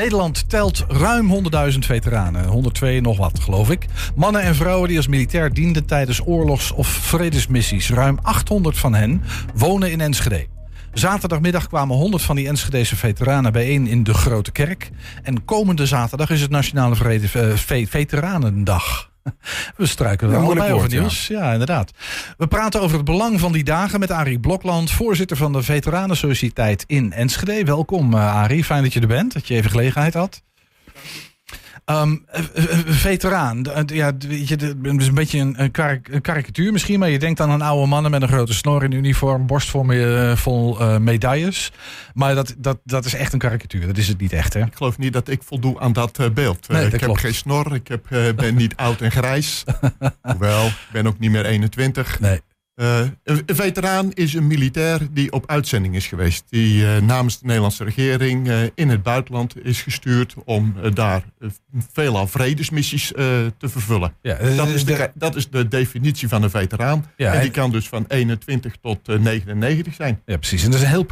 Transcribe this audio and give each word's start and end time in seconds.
Nederland 0.00 0.48
telt 0.48 0.84
ruim 0.88 1.44
100.000 1.72 1.78
veteranen, 1.78 2.46
102 2.46 3.00
nog 3.00 3.16
wat 3.16 3.40
geloof 3.40 3.70
ik. 3.70 3.86
Mannen 4.14 4.42
en 4.42 4.54
vrouwen 4.54 4.88
die 4.88 4.96
als 4.96 5.06
militair 5.06 5.52
dienden 5.52 5.86
tijdens 5.86 6.26
oorlogs- 6.26 6.72
of 6.72 6.86
vredesmissies. 6.88 7.90
Ruim 7.90 8.18
800 8.22 8.78
van 8.78 8.94
hen 8.94 9.22
wonen 9.54 9.90
in 9.90 10.00
Enschede. 10.00 10.46
Zaterdagmiddag 10.92 11.68
kwamen 11.68 11.96
100 11.96 12.22
van 12.22 12.36
die 12.36 12.48
Enschedese 12.48 12.96
veteranen 12.96 13.52
bijeen 13.52 13.86
in 13.86 14.02
de 14.02 14.14
Grote 14.14 14.52
Kerk. 14.52 14.90
En 15.22 15.44
komende 15.44 15.86
zaterdag 15.86 16.30
is 16.30 16.40
het 16.40 16.50
Nationale 16.50 16.96
eh, 17.14 17.54
Ve- 17.56 17.86
Veteranendag. 17.86 19.09
We 19.76 19.86
struiken 19.86 20.28
er 20.28 20.34
Ja, 20.34 20.40
allebei 20.40 20.72
over 20.72 20.88
nieuws. 20.88 21.26
Ja. 21.26 21.52
inderdaad. 21.52 21.92
We 22.36 22.46
praten 22.46 22.80
over 22.80 22.96
het 22.96 23.04
belang 23.04 23.40
van 23.40 23.52
die 23.52 23.64
dagen 23.64 24.00
met 24.00 24.10
Arie 24.10 24.40
Blokland, 24.40 24.90
voorzitter 24.90 25.36
van 25.36 25.52
de 25.52 25.62
Veteranensociëteit 25.62 26.84
in 26.86 27.12
Enschede. 27.12 27.64
Welkom 27.64 28.14
uh, 28.14 28.34
Arie, 28.34 28.64
fijn 28.64 28.82
dat 28.82 28.92
je 28.92 29.00
er 29.00 29.06
bent, 29.06 29.32
dat 29.32 29.48
je 29.48 29.54
even 29.54 29.70
gelegenheid 29.70 30.14
had. 30.14 30.42
Um, 31.90 32.24
veteraan, 32.86 33.66
ja, 33.86 34.12
weet 34.28 34.48
je, 34.48 34.54
het 34.54 35.00
is 35.00 35.06
een 35.06 35.14
beetje 35.14 35.38
een, 35.38 35.62
een, 35.62 35.70
karik, 35.70 36.08
een, 36.08 36.20
karikatuur 36.20 36.72
misschien, 36.72 36.98
maar 36.98 37.08
je 37.08 37.18
denkt 37.18 37.40
aan 37.40 37.50
een 37.50 37.62
oude 37.62 37.86
mannen 37.86 38.10
met 38.10 38.22
een 38.22 38.28
grote 38.28 38.54
snor 38.54 38.84
in 38.84 38.92
uniform, 38.92 39.46
borst 39.46 39.70
vol, 39.70 39.82
me, 39.82 40.32
vol 40.36 40.80
uh, 40.80 40.96
medailles. 40.98 41.72
Maar 42.14 42.34
dat, 42.34 42.54
dat, 42.58 42.78
dat 42.84 43.04
is 43.04 43.14
echt 43.14 43.32
een 43.32 43.38
karikatuur, 43.38 43.86
dat 43.86 43.96
is 43.96 44.08
het 44.08 44.20
niet 44.20 44.32
echt. 44.32 44.54
Hè? 44.54 44.60
Ik 44.60 44.74
geloof 44.74 44.98
niet 44.98 45.12
dat 45.12 45.28
ik 45.28 45.42
voldoe 45.42 45.80
aan 45.80 45.92
dat 45.92 46.18
uh, 46.20 46.30
beeld. 46.30 46.68
Nee, 46.68 46.82
dat 46.82 46.92
ik 46.92 46.98
klopt. 46.98 47.22
heb 47.22 47.30
geen 47.30 47.34
snor, 47.34 47.74
ik 47.74 47.88
heb, 47.88 48.06
uh, 48.10 48.32
ben 48.32 48.54
niet 48.54 48.76
oud 48.76 49.00
en 49.00 49.10
grijs. 49.10 49.64
Hoewel, 50.22 50.66
ik 50.66 50.88
ben 50.92 51.06
ook 51.06 51.18
niet 51.18 51.30
meer 51.30 51.44
21. 51.44 52.20
Nee. 52.20 52.40
Uh, 52.80 53.00
een 53.24 53.44
veteraan 53.46 54.12
is 54.12 54.34
een 54.34 54.46
militair 54.46 55.00
die 55.10 55.32
op 55.32 55.50
uitzending 55.50 55.94
is 55.94 56.06
geweest. 56.06 56.44
Die 56.48 56.82
uh, 56.82 56.96
namens 56.96 57.38
de 57.38 57.46
Nederlandse 57.46 57.84
regering 57.84 58.48
uh, 58.48 58.58
in 58.74 58.88
het 58.88 59.02
buitenland 59.02 59.64
is 59.64 59.82
gestuurd 59.82 60.34
om 60.44 60.74
daar 60.94 61.22
veelal 61.92 62.26
vredesmissies 62.26 63.06
te 63.06 63.68
vervullen. 63.68 64.14
Ja, 64.22 64.36
dat, 64.56 64.68
is 64.68 64.84
de, 64.84 65.10
dat 65.14 65.36
is 65.36 65.50
de 65.50 65.68
definitie 65.68 66.28
van 66.28 66.42
een 66.42 66.50
veteraan. 66.50 67.06
Ja, 67.16 67.32
en 67.32 67.40
die 67.40 67.50
kan 67.50 67.70
dus 67.70 67.88
van 67.88 68.04
21 68.08 68.74
tot 68.80 69.06
99 69.06 69.94
zijn. 69.94 70.20
Ja, 70.26 70.36
precies. 70.36 70.64
En 70.64 70.70
dat 70.70 70.80
is 70.80 70.86
een 70.86 70.92
heel, 70.92 71.06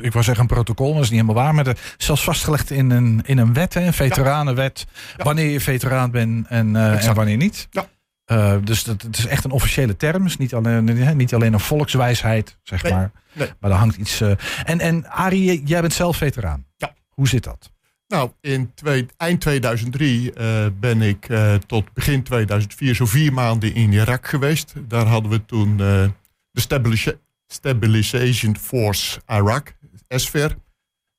ik 0.00 0.12
wou 0.12 0.24
zeggen 0.24 0.38
een 0.38 0.46
protocol, 0.46 0.86
maar 0.86 0.94
dat 0.94 1.04
is 1.04 1.10
niet 1.10 1.20
helemaal 1.20 1.42
waar. 1.42 1.54
Maar 1.54 1.64
dat 1.64 1.78
is 1.98 2.06
zelfs 2.06 2.24
vastgelegd 2.24 2.70
in 2.70 2.90
een, 2.90 3.22
in 3.24 3.38
een 3.38 3.52
wet, 3.52 3.74
hè, 3.74 3.86
een 3.86 3.92
veteranenwet. 3.92 4.86
Ja. 5.16 5.24
Wanneer 5.24 5.50
je 5.50 5.60
veteraan 5.60 6.10
bent 6.10 6.46
en, 6.46 6.76
en 6.76 7.14
wanneer 7.14 7.36
niet. 7.36 7.68
Ja. 7.70 7.86
Uh, 8.32 8.56
dus 8.64 8.84
dat, 8.84 9.02
het 9.02 9.18
is 9.18 9.26
echt 9.26 9.44
een 9.44 9.50
officiële 9.50 9.96
term. 9.96 10.26
is 10.26 10.36
niet 10.36 10.54
alleen, 10.54 11.16
niet 11.16 11.34
alleen 11.34 11.52
een 11.52 11.60
volkswijsheid, 11.60 12.58
zeg 12.62 12.82
nee, 12.82 12.92
maar. 12.92 13.10
Nee. 13.32 13.48
Maar 13.60 13.70
daar 13.70 13.78
hangt 13.78 13.96
iets. 13.96 14.20
Uh, 14.20 14.32
en, 14.64 14.80
en 14.80 15.06
Arie, 15.06 15.62
jij 15.64 15.80
bent 15.80 15.92
zelf 15.92 16.16
veteraan. 16.16 16.66
Ja. 16.76 16.94
Hoe 17.08 17.28
zit 17.28 17.44
dat? 17.44 17.72
Nou, 18.06 18.30
in 18.40 18.74
twee, 18.74 19.06
eind 19.16 19.40
2003 19.40 20.32
uh, 20.36 20.66
ben 20.80 21.02
ik 21.02 21.26
tot 21.66 21.92
begin 21.92 22.22
2004 22.22 22.94
zo 22.94 23.06
vier 23.06 23.32
maanden 23.32 23.74
in 23.74 23.92
Irak 23.92 24.26
geweest. 24.26 24.74
Daar 24.88 25.06
hadden 25.06 25.30
we 25.30 25.44
toen 25.44 25.76
de 25.76 26.10
Stabilis 26.52 27.12
Stabilization 27.46 28.56
Force 28.56 29.20
Iraq, 29.20 29.88
SFIR. 30.08 30.56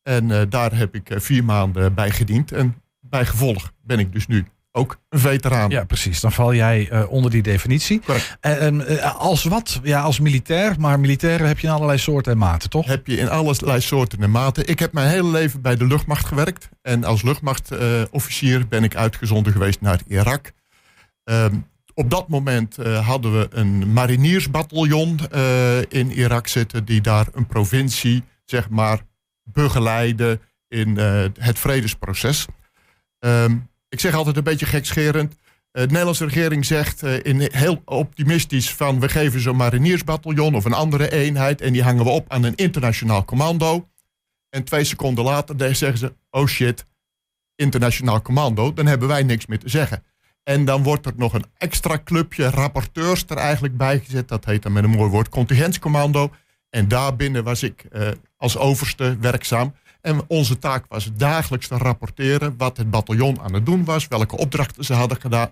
En 0.01 0.49
daar 0.49 0.77
heb 0.77 0.95
ik 0.95 1.11
vier 1.15 1.43
maanden 1.43 1.93
bij 1.93 2.11
gediend. 2.11 2.51
En 2.51 2.81
bij 2.99 3.25
gevolg 3.25 3.71
ben 3.81 3.99
ik 3.99 4.11
dus 4.11 4.27
nu 4.27 4.45
ook 4.75 4.99
een 5.09 5.19
veteraan. 5.19 5.69
Ja, 5.69 5.83
precies. 5.83 6.19
Dan 6.19 6.31
val 6.31 6.53
jij 6.53 6.89
uh, 6.91 7.11
onder 7.11 7.31
die 7.31 7.41
definitie. 7.41 7.99
Correct. 8.05 8.37
En 8.39 8.91
uh, 8.91 9.15
als 9.19 9.43
wat? 9.43 9.79
Ja, 9.83 10.01
als 10.01 10.19
militair. 10.19 10.75
Maar 10.79 10.99
militairen 10.99 11.47
heb 11.47 11.59
je 11.59 11.67
in 11.67 11.73
allerlei 11.73 11.97
soorten 11.97 12.31
en 12.31 12.37
maten, 12.37 12.69
toch? 12.69 12.85
Heb 12.85 13.07
je 13.07 13.17
in 13.17 13.29
allerlei 13.29 13.81
soorten 13.81 14.21
en 14.21 14.31
maten. 14.31 14.67
Ik 14.67 14.79
heb 14.79 14.93
mijn 14.93 15.09
hele 15.09 15.29
leven 15.29 15.61
bij 15.61 15.75
de 15.75 15.85
luchtmacht 15.85 16.25
gewerkt. 16.25 16.69
En 16.81 17.03
als 17.03 17.21
luchtmachtofficier 17.21 18.59
uh, 18.59 18.65
ben 18.69 18.83
ik 18.83 18.95
uitgezonden 18.95 19.51
geweest 19.51 19.81
naar 19.81 19.99
Irak. 20.07 20.51
Um, 21.23 21.67
op 21.93 22.09
dat 22.09 22.27
moment 22.27 22.75
hadden 23.03 23.39
we 23.39 23.47
een 23.49 23.93
mariniersbataljon 23.93 25.19
in 25.89 26.11
Irak 26.11 26.47
zitten... 26.47 26.85
die 26.85 27.01
daar 27.01 27.27
een 27.33 27.47
provincie, 27.47 28.23
zeg 28.45 28.69
maar, 28.69 28.99
begeleidde 29.43 30.39
in 30.67 30.97
het 31.39 31.59
vredesproces. 31.59 32.45
Um, 33.19 33.69
ik 33.95 34.01
zeg 34.01 34.13
altijd 34.13 34.37
een 34.37 34.43
beetje 34.43 34.65
gekscherend. 34.65 35.33
Uh, 35.33 35.37
de 35.71 35.87
Nederlandse 35.87 36.25
regering 36.25 36.65
zegt 36.65 37.03
uh, 37.03 37.13
in 37.23 37.49
heel 37.51 37.81
optimistisch 37.85 38.73
van 38.73 38.99
we 38.99 39.09
geven 39.09 39.39
zo'n 39.39 39.55
mariniersbataljon 39.55 40.55
of 40.55 40.65
een 40.65 40.73
andere 40.73 41.11
eenheid 41.11 41.61
en 41.61 41.73
die 41.73 41.83
hangen 41.83 42.03
we 42.03 42.09
op 42.09 42.31
aan 42.31 42.43
een 42.43 42.55
internationaal 42.55 43.25
commando. 43.25 43.87
En 44.49 44.63
twee 44.63 44.83
seconden 44.83 45.23
later 45.23 45.75
zeggen 45.75 45.97
ze, 45.97 46.13
oh 46.29 46.47
shit, 46.47 46.85
internationaal 47.55 48.21
commando, 48.21 48.73
dan 48.73 48.85
hebben 48.85 49.07
wij 49.07 49.23
niks 49.23 49.45
meer 49.45 49.59
te 49.59 49.69
zeggen. 49.69 50.03
En 50.43 50.65
dan 50.65 50.83
wordt 50.83 51.05
er 51.05 51.13
nog 51.15 51.33
een 51.33 51.45
extra 51.57 52.01
clubje 52.03 52.49
rapporteurs 52.49 53.23
er 53.27 53.37
eigenlijk 53.37 53.77
bij 53.77 53.99
gezet. 53.99 54.27
Dat 54.27 54.45
heet 54.45 54.63
dan 54.63 54.71
met 54.71 54.83
een 54.83 54.89
mooi 54.89 55.09
woord 55.09 55.29
contingenscommando. 55.29 56.31
En 56.69 56.87
daarbinnen 56.87 57.43
was 57.43 57.63
ik 57.63 57.85
uh, 57.91 58.07
als 58.37 58.57
overste 58.57 59.17
werkzaam. 59.19 59.75
En 60.05 60.21
onze 60.27 60.59
taak 60.59 60.85
was 60.87 61.09
dagelijks 61.13 61.67
te 61.67 61.77
rapporteren 61.77 62.53
wat 62.57 62.77
het 62.77 62.89
bataljon 62.89 63.41
aan 63.41 63.53
het 63.53 63.65
doen 63.65 63.83
was, 63.83 64.07
welke 64.07 64.37
opdrachten 64.37 64.83
ze 64.83 64.93
hadden 64.93 65.21
gedaan. 65.21 65.49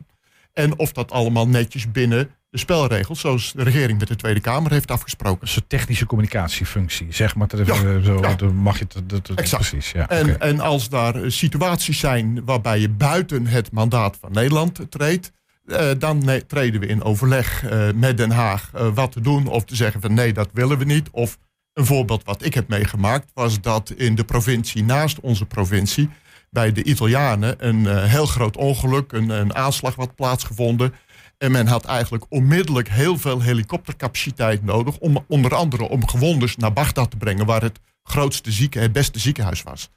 En 0.54 0.80
of 0.80 0.92
dat 0.92 1.12
allemaal 1.12 1.48
netjes 1.48 1.92
binnen 1.92 2.30
de 2.50 2.58
spelregels, 2.58 3.20
zoals 3.20 3.52
de 3.56 3.64
regering 3.64 4.00
met 4.00 4.08
de 4.08 4.16
Tweede 4.16 4.40
Kamer 4.40 4.72
heeft 4.72 4.92
afgesproken. 4.92 5.48
Een 5.56 5.68
technische 5.68 6.06
communicatiefunctie, 6.06 7.08
zeg 7.10 7.36
maar. 7.36 7.48
Dat, 7.48 7.68
Ja, 7.68 8.02
zo, 8.02 8.20
ja. 8.22 8.52
mag 8.52 8.80
je 8.80 8.86
dat, 8.88 9.26
dat, 9.26 9.38
Exact. 9.38 9.70
precies. 9.70 9.92
Ja, 9.92 10.10
En, 10.10 10.40
en 10.40 10.60
als 10.60 10.90
daar 10.90 11.32
situaties 11.32 12.00
zijn 12.00 12.46
waarbij 12.46 12.80
je 12.80 12.90
buiten 12.90 13.48
het 13.48 13.72
mandaat 13.72 14.18
van 14.20 14.32
Nederland 14.32 14.80
treedt, 14.90 15.32
eh, 15.66 15.90
dan 15.98 16.42
treden 16.48 16.80
we 16.80 16.88
in 16.88 17.04
overleg 17.04 17.64
eh, 17.64 17.88
met 17.96 18.18
Den 18.18 18.32
Haag 18.32 18.70
eh, 18.74 18.88
wat 18.94 19.12
te 19.12 19.22
doen. 19.22 19.48
Of 19.48 19.64
te 19.64 19.76
zeggen 19.76 20.02
van 20.02 20.14
nee, 20.14 20.34
dat 20.34 20.50
willen 20.54 20.78
we 20.78 20.86
niet. 20.86 21.10
Of 21.12 21.38
een 21.74 21.86
voorbeeld 21.86 22.24
wat 22.24 22.46
ik 22.46 22.54
heb 22.54 22.68
meegemaakt 22.68 23.32
was 23.34 23.62
dat 23.62 23.90
in 23.90 24.16
de 24.16 24.24
provincie 24.24 24.84
naast 24.84 25.20
onze 25.20 25.46
provincie 25.46 26.10
bij 26.50 26.72
de 26.72 26.84
Italianen 26.84 27.68
een 27.68 27.88
eh, 27.88 28.04
heel 28.04 28.26
groot 28.26 28.58
ongeluk, 28.58 29.12
een, 29.12 29.30
een 29.30 29.56
aanslag 29.56 29.96
wat 29.96 30.16
plaatsgevonden. 30.16 30.94
En 31.38 31.52
men 31.52 31.68
had 31.68 31.86
eigenlijk 31.86 32.26
onmiddellijk 32.30 32.90
heel 32.90 33.18
veel 33.18 33.42
helikoptercapaciteit 33.42 34.64
nodig. 34.64 34.98
Om 34.98 35.26
onder 35.28 35.56
andere 35.56 35.90
om 35.90 36.08
gewondes 36.08 36.56
naar 36.56 36.74
Bagdad 36.74 37.12
te 37.12 37.18
brengen, 37.18 37.46
waar 37.46 37.62
het 37.62 37.80
grootste 38.04 38.52
zieke, 38.52 38.80
het 38.80 38.92
beste 38.92 39.20
ziekenhuis 39.20 39.64
was. 39.64 39.92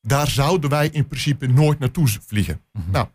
Daar 0.00 0.28
zouden 0.28 0.70
wij 0.70 0.88
in 0.88 1.08
principe 1.08 1.46
nooit 1.46 1.78
naartoe 1.78 2.08
vliegen. 2.26 2.60
Nou, 2.90 3.06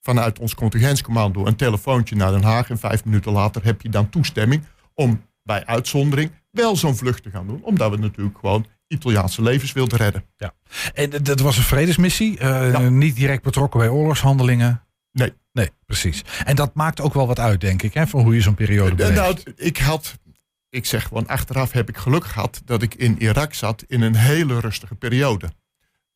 vanuit 0.00 0.38
ons 0.38 0.54
contingenscommando 0.54 1.46
een 1.46 1.56
telefoontje 1.56 2.16
naar 2.16 2.30
Den 2.30 2.42
Haag. 2.42 2.70
En 2.70 2.78
vijf 2.78 3.04
minuten 3.04 3.32
later 3.32 3.64
heb 3.64 3.82
je 3.82 3.88
dan 3.88 4.08
toestemming 4.08 4.64
om 4.94 5.22
bij 5.48 5.66
uitzondering 5.66 6.30
wel 6.50 6.76
zo'n 6.76 6.96
vlucht 6.96 7.22
te 7.22 7.30
gaan 7.30 7.46
doen. 7.46 7.62
Omdat 7.62 7.90
we 7.90 7.96
natuurlijk 7.96 8.38
gewoon 8.38 8.66
Italiaanse 8.88 9.42
levens 9.42 9.72
wilden 9.72 9.98
redden. 9.98 10.24
En 10.94 11.10
dat- 11.22 11.40
was 11.40 11.56
een 11.56 11.62
vredesmissie, 11.62 12.38
eh, 12.38 12.70
Ja. 12.72 12.78
niet 12.88 13.16
direct 13.16 13.42
betrokken 13.42 13.80
bij 13.80 13.88
oorlogshandelingen. 13.88 14.82
Nee. 15.12 15.32
Nee, 15.52 15.70
precies. 15.86 16.24
En 16.44 16.56
dat 16.56 16.74
maakt 16.74 17.00
ook 17.00 17.14
wel 17.14 17.26
wat 17.26 17.38
uit, 17.38 17.60
denk 17.60 17.82
ik, 17.82 17.94
hè, 17.94 18.06
van 18.06 18.22
hoe 18.22 18.34
je 18.34 18.40
zo'n 18.40 18.54
periode 18.54 18.90
Eh, 18.90 18.96
beleeft. 18.96 19.14
nou, 19.14 19.38
ik 19.56 19.76
had, 19.78 20.18
ik 20.70 20.86
zeg 20.86 21.02
gewoon 21.02 21.26
achteraf 21.26 21.72
heb 21.72 21.88
ik 21.88 21.96
geluk 21.96 22.24
gehad 22.24 22.62
dat 22.64 22.82
ik 22.82 22.94
in 22.94 23.16
Irak 23.22 23.54
zat 23.54 23.84
in 23.86 24.00
een 24.02 24.16
hele 24.16 24.60
rustige 24.60 24.94
periode. 24.94 25.48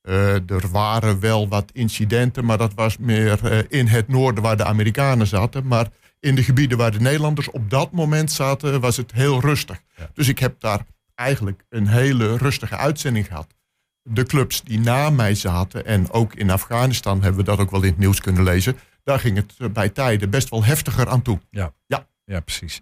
Eh, 0.02 0.50
er 0.50 0.68
waren 0.70 1.20
wel 1.20 1.48
wat 1.48 1.70
incidenten, 1.72 2.44
maar 2.44 2.58
dat 2.58 2.74
was 2.74 2.96
meer 2.98 3.66
in 3.72 3.86
het 3.86 4.08
noorden 4.08 4.42
waar 4.42 4.56
de 4.56 4.64
Amerikanen 4.64 5.26
zaten. 5.26 5.66
Maar 5.66 5.88
in 6.22 6.34
de 6.34 6.42
gebieden 6.42 6.78
waar 6.78 6.90
de 6.90 7.00
Nederlanders 7.00 7.50
op 7.50 7.70
dat 7.70 7.92
moment 7.92 8.32
zaten, 8.32 8.80
was 8.80 8.96
het 8.96 9.12
heel 9.12 9.40
rustig. 9.40 9.82
Ja. 9.96 10.10
Dus 10.14 10.28
ik 10.28 10.38
heb 10.38 10.60
daar 10.60 10.86
eigenlijk 11.14 11.64
een 11.68 11.86
hele 11.86 12.36
rustige 12.36 12.76
uitzending 12.76 13.26
gehad. 13.26 13.54
De 14.02 14.24
clubs 14.24 14.62
die 14.62 14.80
na 14.80 15.10
mij 15.10 15.34
zaten, 15.34 15.86
en 15.86 16.10
ook 16.10 16.34
in 16.34 16.50
Afghanistan 16.50 17.22
hebben 17.22 17.40
we 17.40 17.50
dat 17.50 17.58
ook 17.58 17.70
wel 17.70 17.82
in 17.82 17.88
het 17.88 17.98
nieuws 17.98 18.20
kunnen 18.20 18.42
lezen, 18.42 18.76
daar 19.04 19.18
ging 19.18 19.36
het 19.36 19.54
eh, 19.58 19.68
bij 19.68 19.88
tijden 19.88 20.30
best 20.30 20.48
wel 20.48 20.64
heftiger 20.64 21.08
aan 21.08 21.22
toe. 21.22 21.40
Ja, 21.86 22.06
precies. 22.40 22.78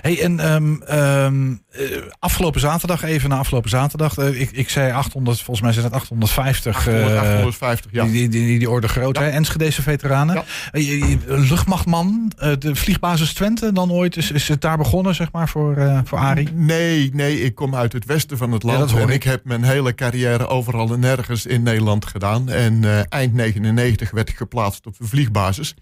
Hey, 0.00 0.22
en 0.22 0.40
ehm, 0.40 0.74
ehm, 0.82 1.52
eh, 1.70 1.84
afgelopen 2.18 2.60
zaterdag, 2.60 3.02
even 3.02 3.28
na 3.28 3.36
afgelopen 3.36 3.70
zaterdag, 3.70 4.18
eh, 4.18 4.40
ik, 4.40 4.50
ik 4.52 4.70
zei 4.70 4.92
800, 4.92 5.36
volgens 5.36 5.60
mij 5.60 5.72
zijn 5.72 5.84
het 5.84 5.94
850. 5.94 6.76
800, 6.76 7.12
eh, 7.12 7.18
850, 7.20 7.92
ja. 7.92 8.04
Die, 8.04 8.12
die, 8.12 8.28
die, 8.28 8.58
die 8.58 8.70
orde 8.70 8.88
groot, 8.88 9.16
Ja. 9.16 9.22
hè? 9.22 9.28
Enschedese 9.28 9.82
veteranen. 9.82 10.34
Ja. 10.34 10.44
Je- 10.80 11.18
Luchtmachtman, 11.26 12.32
de 12.58 12.74
vliegbasis 12.74 13.32
Twente 13.32 13.72
dan 13.72 13.92
ooit, 13.92 14.16
is, 14.16 14.30
is 14.30 14.48
het 14.48 14.60
daar 14.60 14.76
begonnen, 14.76 15.14
zeg 15.14 15.32
maar, 15.32 15.48
voor, 15.48 16.02
voor 16.04 16.18
Arie? 16.18 16.48
Nee, 16.52 17.10
nee, 17.14 17.40
ik 17.40 17.54
kom 17.54 17.74
uit 17.74 17.92
het 17.92 18.04
westen 18.04 18.36
van 18.38 18.52
het 18.52 18.62
Ja, 18.62 18.72
land. 18.72 18.92
en 18.92 19.02
ik. 19.08 19.14
ik 19.14 19.22
heb 19.22 19.44
mijn 19.44 19.62
hele 19.64 19.94
carrière 19.94 20.46
overal 20.46 20.92
en 20.92 21.00
nergens 21.00 21.46
in 21.46 21.62
Nederland 21.62 22.06
gedaan. 22.06 22.48
En 22.48 22.84
eind 23.08 23.34
99 23.34 24.10
werd 24.10 24.28
ik 24.28 24.36
geplaatst 24.36 24.86
op 24.86 24.98
de 24.98 25.04
vliegbasis. 25.06 25.74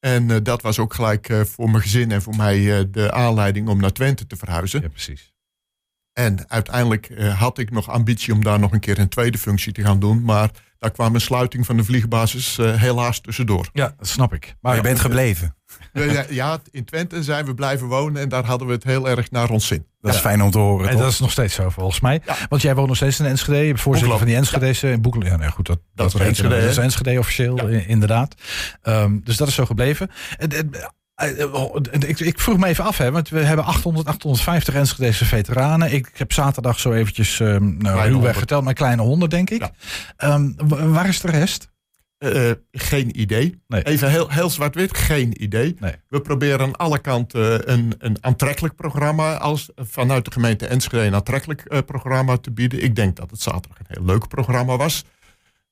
En 0.00 0.30
eh, 0.30 0.36
dat 0.42 0.62
was 0.62 0.78
ook 0.78 0.94
gelijk 0.94 1.28
eh, 1.28 1.40
voor 1.40 1.70
mijn 1.70 1.82
gezin 1.82 2.10
en 2.10 2.22
voor 2.22 2.36
mij 2.36 2.78
eh, 2.78 2.84
de 2.90 3.12
aanleiding 3.12 3.68
om 3.68 3.80
naar 3.80 3.92
Twente 3.92 4.26
te 4.26 4.36
verhuizen. 4.36 4.80
Ja, 4.82 4.88
precies. 4.88 5.32
En 6.12 6.48
uiteindelijk 6.48 7.22
had 7.22 7.58
ik 7.58 7.70
nog 7.70 7.90
ambitie 7.90 8.32
om 8.32 8.44
daar 8.44 8.58
nog 8.58 8.72
een 8.72 8.80
keer 8.80 8.98
een 8.98 9.08
tweede 9.08 9.38
functie 9.38 9.72
te 9.72 9.82
gaan 9.82 10.00
doen. 10.00 10.22
Maar 10.22 10.50
daar 10.78 10.90
kwam 10.90 11.14
een 11.14 11.20
sluiting 11.20 11.66
van 11.66 11.76
de 11.76 11.84
vliegbasis 11.84 12.56
helaas 12.56 13.20
tussendoor. 13.20 13.68
Ja, 13.72 13.94
dat 13.98 14.06
snap 14.08 14.34
ik. 14.34 14.56
Maar 14.60 14.76
je 14.76 14.82
bent 14.82 15.00
gebleven. 15.00 15.56
Ja, 16.28 16.58
in 16.70 16.84
Twente 16.84 17.22
zijn 17.22 17.44
we 17.44 17.54
blijven 17.54 17.86
wonen 17.86 18.22
en 18.22 18.28
daar 18.28 18.44
hadden 18.44 18.66
we 18.66 18.72
het 18.72 18.84
heel 18.84 19.08
erg 19.08 19.30
naar 19.30 19.50
ons 19.50 19.66
zin. 19.66 19.86
Dat 20.00 20.14
is 20.14 20.20
fijn 20.20 20.42
om 20.42 20.50
te 20.50 20.58
horen. 20.58 20.88
En 20.88 20.96
dat 20.96 21.12
is 21.12 21.18
nog 21.18 21.30
steeds 21.30 21.54
zo 21.54 21.68
volgens 21.68 22.00
mij. 22.00 22.22
Want 22.48 22.62
jij 22.62 22.74
woont 22.74 22.88
nog 22.88 22.96
steeds 22.96 23.20
in 23.20 23.26
Enschede. 23.26 23.58
Je 23.58 23.66
bent 23.66 23.80
voorzitter 23.80 24.18
van 24.18 24.26
die 24.26 24.36
Enschede's 24.36 24.82
in 24.82 25.00
Boekelen. 25.00 25.26
Ja, 25.26 25.36
nee, 25.36 25.50
goed, 25.50 25.66
dat, 25.66 25.78
dat, 25.94 26.12
dat, 26.12 26.20
is 26.20 26.26
Enschede, 26.26 26.60
dat 26.60 26.70
is 26.70 26.76
Enschede 26.76 27.18
officieel, 27.18 27.68
inderdaad. 27.68 28.34
Um, 28.82 29.20
dus 29.24 29.36
dat 29.36 29.48
is 29.48 29.54
zo 29.54 29.64
gebleven. 29.64 30.10
Ik, 31.98 32.20
ik, 32.20 32.40
vroeg 32.40 32.58
me 32.58 32.66
even 32.66 32.84
af, 32.84 32.98
hè, 32.98 33.10
want 33.10 33.28
we 33.28 33.40
hebben 33.40 33.64
800, 33.64 34.06
850 34.06 34.74
Enschedese 34.74 35.24
veteranen. 35.24 35.92
Ik, 35.92 36.10
heb 36.14 36.32
zaterdag 36.32 36.80
zo 36.80 36.92
eventjes 36.92 37.40
um, 37.40 37.76
nou, 37.78 38.32
geteld, 38.34 38.64
mijn 38.64 38.76
kleine 38.76 39.02
honderd, 39.02 39.30
denk 39.30 39.50
ik. 39.50 39.68
Um, 40.18 40.54
waar 40.68 41.08
is 41.08 41.20
de 41.20 41.30
rest? 41.30 41.68
Uh, 42.18 42.50
geen 42.72 43.20
idee. 43.20 43.62
Even 43.68 44.10
heel, 44.10 44.30
heel 44.30 44.50
zwart-wit, 44.50 44.96
geen 44.96 45.42
idee. 45.42 45.76
Nee. 45.78 45.94
We 46.08 46.20
proberen 46.20 46.60
aan 46.60 46.76
alle 46.76 46.98
kanten 46.98 47.72
een, 47.72 47.94
een 47.98 48.16
aantrekkelijk 48.20 48.74
programma 48.74 49.36
als 49.36 49.70
vanuit 49.76 50.24
de 50.24 50.30
gemeente 50.30 50.66
Enschede 50.66 51.04
een 51.04 51.14
aantrekkelijk 51.14 51.64
uh, 51.68 51.78
programma 51.86 52.36
te 52.36 52.50
bieden. 52.50 52.82
Ik 52.82 52.94
denk 52.94 53.16
dat 53.16 53.30
het 53.30 53.40
zaterdag 53.40 53.78
een 53.78 53.86
heel 53.88 54.04
leuk 54.04 54.28
programma 54.28 54.76
was. 54.76 55.04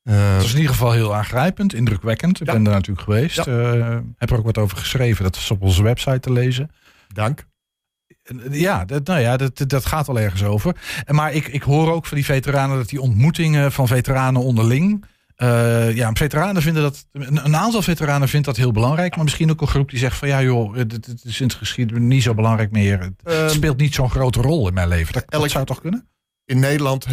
Uh, 0.04 0.34
het 0.34 0.43
is 0.43 0.50
in 0.50 0.56
ieder 0.56 0.72
geval 0.72 0.93
heel 0.93 1.14
aangrijpend, 1.14 1.75
indrukwekkend. 1.75 2.40
Ik 2.40 2.46
ben 2.46 2.54
er 2.54 2.72
natuurlijk 2.72 3.00
geweest. 3.00 3.44
Ja. 3.44 4.02
heb 4.16 4.31
er 4.31 4.38
ook 4.38 4.44
wat 4.44 4.58
over 4.58 4.76
geschreven. 4.76 5.25
Dat 5.25 5.37
is 5.37 5.50
op 5.50 5.62
onze 5.62 5.82
website 5.82 6.20
te 6.20 6.32
lezen. 6.32 6.70
Dank. 7.08 7.46
Ja, 8.50 8.84
dat, 8.84 9.06
nou 9.06 9.20
ja, 9.20 9.37
dat, 9.37 9.64
dat 9.66 9.87
gaat 9.87 10.06
wel 10.06 10.19
ergens 10.19 10.44
over. 10.44 10.76
Maar 11.06 11.32
ik, 11.32 11.46
ik 11.46 11.62
hoor 11.62 11.92
ook 11.92 12.06
van 12.06 12.16
die 12.16 12.26
veteranen 12.26 12.76
dat 12.76 12.88
die 12.88 13.00
ontmoetingen 13.00 13.72
van 13.72 13.88
veteranen 13.88 14.42
onderling 14.42 15.04
uh, 15.42 15.96
ja, 15.96 16.12
veteranen 16.12 16.62
vinden 16.62 16.82
dat. 16.82 17.06
Een, 17.12 17.56
aantal 17.56 17.82
veteranen 17.82 18.28
vindt 18.28 18.46
dat 18.46 18.56
heel 18.56 18.72
belangrijk. 18.72 19.14
Maar 19.14 19.24
misschien 19.24 19.50
ook 19.50 19.60
een 19.60 19.66
groep 19.66 19.90
die 19.90 19.98
zegt 19.98 20.16
van 20.16 20.28
ja, 20.28 20.42
joh, 20.42 20.76
het, 20.76 21.24
is 21.24 21.40
in 21.40 21.46
het 21.46 21.56
geschiedenis 21.56 22.02
niet 22.02 22.22
zo 22.22 22.34
belangrijk 22.34 22.70
meer. 22.70 23.00
Het 23.00 23.12
ehm, 23.24 23.48
speelt 23.48 23.76
niet 23.76 23.94
zo'n 23.94 24.10
grote 24.10 24.40
rol 24.40 24.68
in 24.68 24.74
mijn 24.74 24.88
leven. 24.88 25.12
Dat, 25.12 25.24
dat 25.28 25.50
zou 25.50 25.64
toch 25.64 25.80
kunnen? 25.80 26.08
In 26.44 26.58
Nederland, 26.58 27.06
uh, 27.06 27.12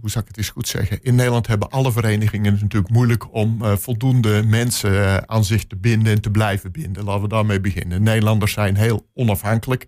hoe 0.00 0.10
zou 0.10 0.24
ik 0.24 0.28
het 0.28 0.36
eens 0.36 0.48
goed 0.48 0.68
zeggen? 0.68 1.02
In 1.02 1.14
Nederland 1.14 1.46
hebben 1.46 1.70
alle 1.70 1.92
verenigingen 1.92 2.52
het 2.52 2.62
natuurlijk 2.62 2.92
moeilijk 2.92 3.34
om 3.34 3.58
uh, 3.62 3.76
voldoende 3.76 4.42
mensen 4.42 5.28
aan 5.28 5.44
zich 5.44 5.64
te 5.64 5.76
binden 5.76 6.12
en 6.12 6.20
te 6.20 6.30
blijven 6.30 6.72
binden. 6.72 7.04
Laten 7.04 7.22
we 7.22 7.28
daarmee 7.28 7.60
beginnen. 7.60 8.02
Nederlanders 8.02 8.52
zijn 8.52 8.76
heel 8.76 9.08
onafhankelijk. 9.14 9.86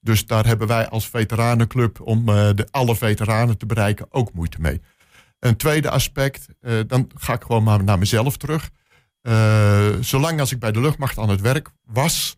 Dus 0.00 0.26
daar 0.26 0.46
hebben 0.46 0.66
wij 0.66 0.88
als 0.88 1.08
veteranenclub 1.08 2.00
om 2.00 2.26
de, 2.26 2.66
alle 2.70 2.96
veteranen 2.96 3.58
te 3.58 3.66
bereiken 3.66 4.06
ook 4.10 4.32
moeite 4.32 4.60
mee. 4.60 4.80
Een 5.42 5.56
tweede 5.56 5.90
aspect, 5.90 6.48
uh, 6.60 6.80
dan 6.86 7.10
ga 7.14 7.32
ik 7.32 7.42
gewoon 7.42 7.62
maar 7.62 7.84
naar 7.84 7.98
mezelf 7.98 8.36
terug. 8.36 8.70
Uh, 9.22 9.96
zolang 10.00 10.40
als 10.40 10.52
ik 10.52 10.58
bij 10.58 10.72
de 10.72 10.80
luchtmacht 10.80 11.18
aan 11.18 11.28
het 11.28 11.40
werk 11.40 11.70
was, 11.84 12.36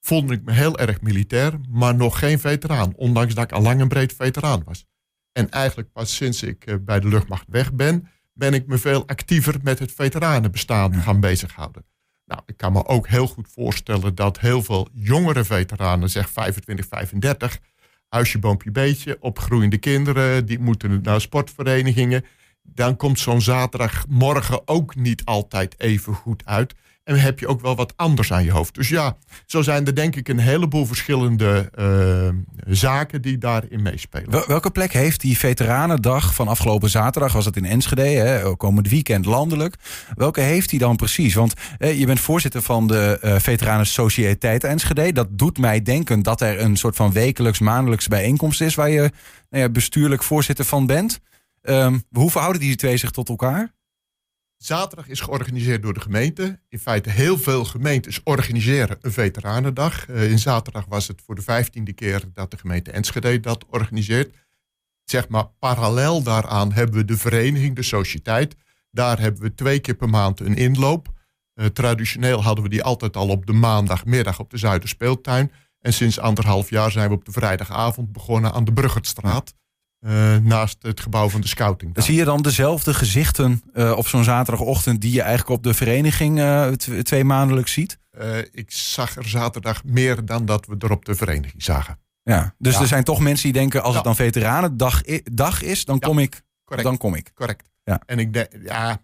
voelde 0.00 0.34
ik 0.34 0.44
me 0.44 0.52
heel 0.52 0.78
erg 0.78 1.00
militair, 1.00 1.52
maar 1.68 1.94
nog 1.94 2.18
geen 2.18 2.38
veteraan. 2.38 2.92
Ondanks 2.96 3.34
dat 3.34 3.44
ik 3.44 3.52
al 3.52 3.62
lang 3.62 3.80
en 3.80 3.88
breed 3.88 4.12
veteraan 4.12 4.62
was. 4.64 4.86
En 5.32 5.50
eigenlijk 5.50 5.92
pas 5.92 6.16
sinds 6.16 6.42
ik 6.42 6.66
uh, 6.66 6.74
bij 6.80 7.00
de 7.00 7.08
luchtmacht 7.08 7.46
weg 7.48 7.72
ben, 7.72 8.08
ben 8.32 8.54
ik 8.54 8.66
me 8.66 8.78
veel 8.78 9.06
actiever 9.06 9.54
met 9.62 9.78
het 9.78 9.92
veteranenbestaan 9.92 10.94
gaan 10.94 11.20
bezighouden. 11.20 11.84
Nou, 12.24 12.40
ik 12.46 12.56
kan 12.56 12.72
me 12.72 12.86
ook 12.86 13.08
heel 13.08 13.26
goed 13.26 13.48
voorstellen 13.52 14.14
dat 14.14 14.40
heel 14.40 14.62
veel 14.62 14.88
jongere 14.92 15.44
veteranen, 15.44 16.10
zeg 16.10 16.30
25, 16.30 16.86
35, 16.86 17.58
huisje, 18.08 18.38
boompje, 18.38 18.70
beetje, 18.70 19.16
opgroeiende 19.20 19.78
kinderen, 19.78 20.46
die 20.46 20.58
moeten 20.58 21.00
naar 21.02 21.20
sportverenigingen. 21.20 22.24
Dan 22.62 22.96
komt 22.96 23.18
zo'n 23.18 23.40
zaterdagmorgen 23.40 24.68
ook 24.68 24.94
niet 24.94 25.24
altijd 25.24 25.74
even 25.80 26.14
goed 26.14 26.42
uit. 26.44 26.74
En 27.08 27.20
heb 27.20 27.38
je 27.38 27.46
ook 27.46 27.60
wel 27.60 27.76
wat 27.76 27.92
anders 27.96 28.32
aan 28.32 28.44
je 28.44 28.50
hoofd. 28.50 28.74
Dus 28.74 28.88
ja, 28.88 29.16
zo 29.46 29.62
zijn 29.62 29.86
er 29.86 29.94
denk 29.94 30.16
ik 30.16 30.28
een 30.28 30.38
heleboel 30.38 30.86
verschillende 30.86 31.70
uh, 31.78 32.74
zaken 32.74 33.22
die 33.22 33.38
daarin 33.38 33.82
meespelen. 33.82 34.46
Welke 34.46 34.70
plek 34.70 34.92
heeft 34.92 35.20
die 35.20 35.38
Veteranendag 35.38 36.34
van 36.34 36.48
afgelopen 36.48 36.90
zaterdag? 36.90 37.32
Was 37.32 37.44
dat 37.44 37.56
in 37.56 37.64
Enschede, 37.64 38.02
hè, 38.02 38.56
komend 38.56 38.88
weekend 38.88 39.24
landelijk. 39.24 39.74
Welke 40.14 40.40
heeft 40.40 40.70
hij 40.70 40.78
dan 40.78 40.96
precies? 40.96 41.34
Want 41.34 41.52
je 41.78 42.06
bent 42.06 42.20
voorzitter 42.20 42.62
van 42.62 42.86
de 42.86 43.18
uh, 43.24 43.34
Veteranen 43.38 43.86
Sociëteit 43.86 44.64
Enschede. 44.64 45.12
Dat 45.12 45.28
doet 45.30 45.58
mij 45.58 45.82
denken 45.82 46.22
dat 46.22 46.40
er 46.40 46.60
een 46.60 46.76
soort 46.76 46.96
van 46.96 47.12
wekelijks, 47.12 47.58
maandelijks 47.58 48.08
bijeenkomst 48.08 48.60
is... 48.60 48.74
waar 48.74 48.90
je 48.90 49.10
nou 49.50 49.62
ja, 49.62 49.68
bestuurlijk 49.68 50.22
voorzitter 50.22 50.64
van 50.64 50.86
bent. 50.86 51.20
Um, 51.62 52.02
hoe 52.10 52.30
verhouden 52.30 52.60
die 52.60 52.76
twee 52.76 52.96
zich 52.96 53.10
tot 53.10 53.28
elkaar? 53.28 53.76
Zaterdag 54.58 55.08
is 55.08 55.20
georganiseerd 55.20 55.82
door 55.82 55.94
de 55.94 56.00
gemeente. 56.00 56.60
In 56.68 56.78
feite 56.78 57.10
heel 57.10 57.38
veel 57.38 57.64
gemeentes 57.64 58.20
organiseren 58.22 58.98
een 59.00 59.12
veteranendag. 59.12 60.08
Uh, 60.08 60.30
in 60.30 60.38
zaterdag 60.38 60.84
was 60.88 61.08
het 61.08 61.22
voor 61.26 61.34
de 61.34 61.42
vijftiende 61.42 61.92
keer 61.92 62.22
dat 62.32 62.50
de 62.50 62.58
gemeente 62.58 62.90
Enschede 62.90 63.40
dat 63.40 63.64
organiseert. 63.70 64.34
Zeg 65.04 65.28
maar 65.28 65.46
parallel 65.58 66.22
daaraan 66.22 66.72
hebben 66.72 66.96
we 66.96 67.04
de 67.04 67.16
vereniging, 67.16 67.76
de 67.76 67.82
sociëteit. 67.82 68.56
Daar 68.90 69.20
hebben 69.20 69.42
we 69.42 69.54
twee 69.54 69.78
keer 69.78 69.94
per 69.94 70.08
maand 70.08 70.40
een 70.40 70.56
inloop. 70.56 71.08
Uh, 71.54 71.66
traditioneel 71.66 72.42
hadden 72.42 72.64
we 72.64 72.70
die 72.70 72.82
altijd 72.82 73.16
al 73.16 73.28
op 73.28 73.46
de 73.46 73.52
maandagmiddag 73.52 74.38
op 74.38 74.50
de 74.50 74.58
Zuiderspeeltuin. 74.58 75.52
En 75.80 75.92
sinds 75.92 76.18
anderhalf 76.18 76.70
jaar 76.70 76.90
zijn 76.90 77.08
we 77.08 77.14
op 77.14 77.24
de 77.24 77.32
vrijdagavond 77.32 78.12
begonnen 78.12 78.52
aan 78.52 78.64
de 78.64 78.72
Bruggertstraat. 78.72 79.54
Uh, 80.06 80.36
naast 80.36 80.76
het 80.80 81.00
gebouw 81.00 81.28
van 81.28 81.40
de 81.40 81.48
scouting. 81.48 82.02
Zie 82.02 82.14
je 82.14 82.24
dan 82.24 82.42
dezelfde 82.42 82.94
gezichten 82.94 83.62
uh, 83.74 83.96
op 83.96 84.08
zo'n 84.08 84.24
zaterdagochtend 84.24 85.00
die 85.00 85.12
je 85.12 85.22
eigenlijk 85.22 85.50
op 85.50 85.62
de 85.62 85.74
vereniging 85.74 86.38
uh, 86.38 86.66
twee 87.02 87.24
maandelijks 87.24 87.72
ziet? 87.72 87.98
ik 88.52 88.70
zag 88.70 89.16
er 89.16 89.28
zaterdag 89.28 89.84
meer 89.84 90.24
dan 90.24 90.44
dat 90.44 90.66
we 90.66 90.76
er 90.78 90.90
op 90.90 91.04
de 91.04 91.14
vereniging 91.14 91.62
zagen. 91.62 91.98
Ja, 92.22 92.54
dus 92.58 92.74
ja. 92.74 92.80
er 92.80 92.86
zijn 92.86 93.04
toch 93.04 93.20
mensen 93.20 93.44
die 93.44 93.60
denken 93.60 93.80
als 93.80 93.90
ja. 93.90 93.94
het 93.94 94.04
dan 94.04 94.16
veteranendag 94.16 95.02
dag 95.32 95.62
is, 95.62 95.84
dan 95.84 95.98
kom 95.98 96.18
ik. 96.18 96.42
Correct. 96.64 96.88
Dan 96.88 96.98
kom 96.98 97.14
ik. 97.14 97.30
Correct. 97.34 97.70
Ja. 97.84 98.00
En 98.06 98.18
ik 98.18 98.32
denk, 98.32 98.48
ja, 98.62 99.02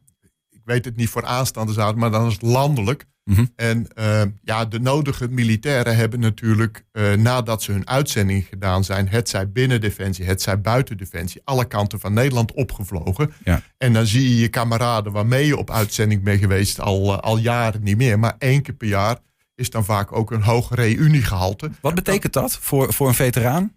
ik 0.49 0.61
weet 0.65 0.85
het 0.85 0.97
niet 0.97 1.09
voor 1.09 1.25
aanstaande 1.25 1.73
zaterdag, 1.73 2.01
maar 2.01 2.11
dan 2.11 2.27
is 2.27 2.33
het 2.33 2.43
landelijk. 2.43 3.07
Mhm. 3.25 3.45
En 3.57 3.87
uh, 3.99 4.23
ja, 4.43 4.65
de 4.65 4.81
nodige 4.81 5.29
militairen 5.29 5.97
hebben 5.97 6.21
natuurlijk, 6.21 6.85
uh, 6.93 7.13
nadat 7.13 7.63
ze 7.63 7.73
hun 7.73 7.89
uitzending 7.89 8.45
gedaan 8.45 8.85
zijn, 8.85 9.09
het 9.09 9.29
zij 9.29 9.51
binnen 9.51 9.81
Defensie, 9.81 10.25
het 10.25 10.43
zij 10.43 10.61
buiten 10.61 10.97
Defensie, 10.97 11.41
alle 11.45 11.65
kanten 11.65 12.01
van 12.01 12.13
Nederland 12.13 12.53
opgevlogen. 12.53 13.33
Ja. 13.45 13.63
En 13.79 13.93
dan 13.93 14.07
zie 14.07 14.29
je 14.29 14.37
je 14.41 14.49
kameraden 14.49 15.13
waarmee 15.13 15.47
je 15.47 15.57
op 15.57 15.71
uitzending 15.71 16.23
bent 16.23 16.41
geweest 16.41 16.81
al, 16.81 17.13
uh, 17.13 17.19
al 17.19 17.37
jaren 17.37 17.83
niet 17.83 17.97
meer. 17.97 18.19
Maar 18.19 18.35
één 18.39 18.63
keer 18.63 18.75
per 18.75 18.89
jaar 18.89 19.19
is 19.55 19.71
dan 19.71 19.85
vaak 19.85 20.13
ook 20.13 20.31
een 20.31 20.43
hoog 20.43 20.75
reuniegehalte. 20.75 21.71
Wat 21.81 21.95
betekent 21.95 22.33
dat 22.33 22.59
voor, 22.61 22.93
voor 22.93 23.09
een 23.09 23.15
veteraan? 23.15 23.73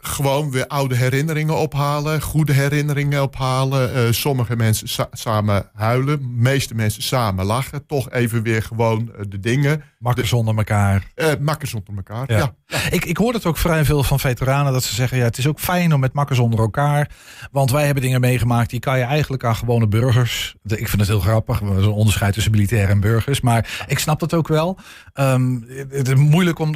Gewoon 0.00 0.50
weer 0.50 0.66
oude 0.66 0.94
herinneringen 0.94 1.56
ophalen, 1.56 2.22
goede 2.22 2.52
herinneringen 2.52 3.22
ophalen. 3.22 3.96
Uh, 3.96 4.12
sommige 4.12 4.56
mensen 4.56 4.88
sa 4.88 5.08
samen 5.12 5.70
huilen, 5.74 6.40
meeste 6.42 6.74
mensen 6.74 7.02
samen 7.02 7.44
lachen. 7.44 7.86
Toch 7.86 8.10
even 8.10 8.42
weer 8.42 8.62
gewoon 8.62 9.12
uh, 9.12 9.20
de 9.28 9.40
dingen. 9.40 9.82
Makker 9.98 10.26
zonder 10.26 10.56
elkaar. 10.56 11.04
Uh, 11.16 11.26
makker 11.40 11.68
zonder 11.68 11.94
elkaar, 11.96 12.32
ja. 12.32 12.54
ja. 12.66 12.78
Ik, 12.90 13.04
ik 13.04 13.16
hoor 13.16 13.32
het 13.32 13.46
ook 13.46 13.56
vrij 13.56 13.84
veel 13.84 14.02
van 14.02 14.20
veteranen 14.20 14.72
dat 14.72 14.84
ze 14.84 14.94
zeggen... 14.94 15.18
ja, 15.18 15.24
het 15.24 15.38
is 15.38 15.46
ook 15.46 15.60
fijn 15.60 15.94
om 15.94 16.00
met 16.00 16.12
makkers 16.12 16.38
onder 16.38 16.60
elkaar. 16.60 17.10
Want 17.50 17.70
wij 17.70 17.84
hebben 17.84 18.02
dingen 18.02 18.20
meegemaakt 18.20 18.70
die 18.70 18.80
kan 18.80 18.98
je 18.98 19.04
eigenlijk 19.04 19.44
aan 19.44 19.56
gewone 19.56 19.88
burgers... 19.88 20.54
Ik 20.62 20.88
vind 20.88 21.00
het 21.00 21.08
heel 21.08 21.20
grappig, 21.20 21.60
er 21.60 21.78
is 21.78 21.84
een 21.84 21.90
onderscheid 21.90 22.32
tussen 22.32 22.52
militairen 22.52 22.90
en 22.90 23.00
burgers. 23.00 23.40
Maar 23.40 23.84
ik 23.86 23.98
snap 23.98 24.20
dat 24.20 24.34
ook 24.34 24.48
wel. 24.48 24.78
Um, 25.14 25.66
het 25.90 26.08
is 26.08 26.14
moeilijk 26.14 26.58
om, 26.58 26.74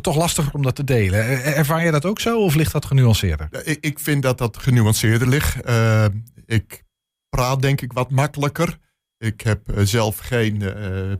toch 0.00 0.16
lastig 0.16 0.52
om 0.52 0.62
dat 0.62 0.74
te 0.74 0.84
delen. 0.84 1.44
Ervaar 1.44 1.84
je 1.84 1.90
dat 1.90 2.04
ook 2.04 2.20
zo? 2.20 2.42
Of 2.42 2.54
ligt 2.54 2.72
dat 2.72 2.84
genuanceerder? 2.84 3.48
Ik, 3.64 3.78
ik 3.80 3.98
vind 3.98 4.22
dat 4.22 4.38
dat 4.38 4.56
genuanceerder 4.56 5.28
ligt. 5.28 5.68
Uh, 5.68 6.04
ik 6.46 6.84
praat 7.28 7.62
denk 7.62 7.80
ik 7.80 7.92
wat 7.92 8.10
makkelijker. 8.10 8.78
Ik 9.18 9.40
heb 9.40 9.70
uh, 9.70 9.84
zelf 9.84 10.18
geen 10.18 10.60
uh, 10.60 10.72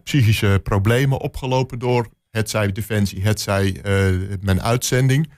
psychische 0.04 0.60
problemen 0.62 1.20
opgelopen 1.20 1.78
door 1.78 2.08
het 2.30 2.50
zij 2.50 2.72
defensie, 2.72 3.22
het 3.22 3.40
zij 3.40 3.80
mijn 4.40 4.62
uitzending. 4.62 5.30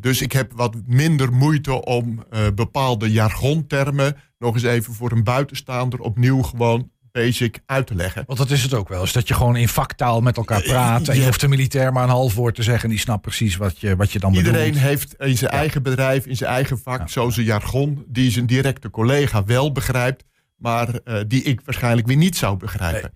dus 0.00 0.22
ik 0.22 0.32
heb 0.32 0.52
wat 0.52 0.76
minder 0.86 1.32
moeite 1.32 1.84
om 1.84 2.24
bepaalde 2.54 3.12
jargontermen 3.12 4.16
nog 4.38 4.54
eens 4.54 4.62
even 4.62 4.94
voor 4.94 5.12
een 5.12 5.24
buitenstaander 5.24 6.00
opnieuw 6.00 6.42
gewoon 6.42 6.90
basic 7.12 7.60
uit 7.66 7.86
te 7.86 7.94
leggen. 7.94 8.24
Want 8.26 8.38
dat 8.38 8.50
is 8.50 8.62
het 8.62 8.74
ook 8.74 8.88
wel. 8.88 9.02
Is 9.02 9.12
dat 9.12 9.28
je 9.28 9.34
gewoon 9.34 9.56
in 9.56 9.68
vaktaal 9.68 10.20
met 10.20 10.36
elkaar 10.36 10.62
praat. 10.62 11.08
En 11.08 11.16
je 11.16 11.24
hoeft 11.24 11.40
de 11.40 11.48
militair 11.48 11.92
maar 11.92 12.02
een 12.02 12.08
half 12.08 12.34
woord 12.34 12.54
te 12.54 12.62
zeggen. 12.62 12.84
En 12.84 12.90
die 12.90 12.98
snapt 12.98 13.22
precies 13.22 13.56
wat 13.56 13.80
je, 13.80 13.96
wat 13.96 14.12
je 14.12 14.18
dan 14.18 14.34
Iedereen 14.34 14.52
bedoelt. 14.52 14.74
Iedereen 14.74 14.88
heeft 14.88 15.14
in 15.18 15.36
zijn 15.36 15.50
eigen 15.50 15.82
bedrijf, 15.82 16.26
in 16.26 16.36
zijn 16.36 16.50
eigen 16.50 16.78
vak, 16.78 16.98
ja. 16.98 17.06
zo 17.06 17.30
zijn 17.30 17.46
jargon. 17.46 18.04
Die 18.08 18.30
zijn 18.30 18.46
directe 18.46 18.90
collega 18.90 19.44
wel 19.44 19.72
begrijpt. 19.72 20.24
Maar 20.62 20.88
uh, 21.04 21.20
die 21.26 21.42
ik 21.42 21.60
waarschijnlijk 21.64 22.06
weer 22.06 22.16
niet 22.16 22.36
zou 22.36 22.56
begrijpen. 22.56 23.12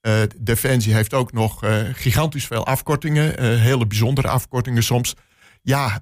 Nee. 0.00 0.22
Uh, 0.22 0.28
Defensie 0.38 0.94
heeft 0.94 1.14
ook 1.14 1.32
nog 1.32 1.64
uh, 1.64 1.80
gigantisch 1.92 2.46
veel 2.46 2.66
afkortingen. 2.66 3.58
hele 3.58 3.86
bijzondere 3.86 4.28
afkortingen 4.28 4.82
soms. 4.82 5.14
ja, 5.62 6.00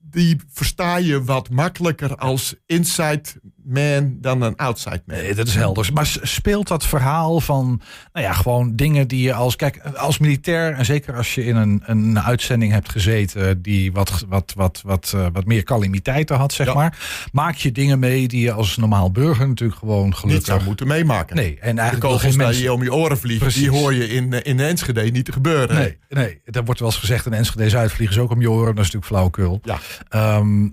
die 0.00 0.40
versta 0.52 0.96
je 0.96 1.24
wat 1.24 1.50
makkelijker 1.50 2.16
als 2.16 2.54
inside 2.66 3.22
man 3.64 4.16
dan 4.20 4.42
een 4.42 4.56
outside 4.56 5.02
man. 5.06 5.16
Nee, 5.16 5.34
dat 5.34 5.46
is 5.46 5.54
helder. 5.54 5.90
Maar 5.94 6.16
speelt 6.22 6.68
dat 6.68 6.86
verhaal 6.86 7.40
van, 7.40 7.80
nou 8.12 8.26
ja, 8.26 8.32
gewoon 8.32 8.76
dingen 8.76 9.08
die 9.08 9.22
je 9.22 9.34
als, 9.34 9.56
kijk, 9.56 9.78
als 9.96 10.18
militair 10.18 10.72
en 10.74 10.84
zeker 10.84 11.16
als 11.16 11.34
je 11.34 11.44
in 11.44 11.56
een, 11.56 11.82
een 11.86 12.20
uitzending 12.20 12.72
hebt 12.72 12.88
gezeten 12.90 13.62
die 13.62 13.92
wat, 13.92 14.24
wat, 14.28 14.52
wat, 14.56 14.80
wat, 14.84 15.12
eh, 15.14 15.26
wat 15.32 15.44
meer 15.44 15.62
calamiteiten 15.62 16.36
had, 16.36 16.52
zeg 16.52 16.66
Ja. 16.66 16.74
maar, 16.74 16.98
maak 17.32 17.54
je 17.56 17.72
dingen 17.72 17.98
mee 17.98 18.28
die 18.28 18.40
je 18.42 18.52
als 18.52 18.76
normaal 18.76 19.10
burger 19.10 19.48
natuurlijk 19.48 19.78
gewoon 19.78 20.04
Niet 20.04 20.14
gelukkig. 20.14 20.44
zou 20.46 20.62
moeten 20.64 20.86
meemaken. 20.86 21.36
Nee, 21.36 21.58
en 21.60 21.74
De 21.74 21.80
eigenlijk 21.80 21.92
wel 22.02 22.10
kogels 22.10 22.22
geen 22.22 22.30
die 22.30 22.40
mensen. 22.46 22.62
je 22.62 22.72
om 22.72 22.82
je 22.82 22.94
oren 22.94 23.18
vliegen, 23.18 23.52
die 23.52 23.70
hoor 23.70 23.94
je 23.94 24.08
in, 24.08 24.32
eh, 24.32 24.40
in 24.52 24.60
Enschede 24.60 25.02
niet 25.02 25.24
te 25.24 25.32
gebeuren. 25.32 25.76
Nee, 25.76 25.98
nee, 26.08 26.40
er 26.44 26.64
wordt 26.64 26.80
wel 26.80 26.88
eens 26.88 26.98
gezegd, 26.98 27.26
een 27.26 27.32
Enschede 27.32 27.68
Zuidvliegen 27.68 28.16
is 28.16 28.22
ook 28.22 28.30
om 28.30 28.40
je 28.40 28.50
oren. 28.50 28.74
Dat 28.74 28.84
is 28.84 28.90
natuurlijk 28.92 29.06
flauwekul. 29.06 29.60
Ja. 29.62 29.78
Ehm, 30.08 30.68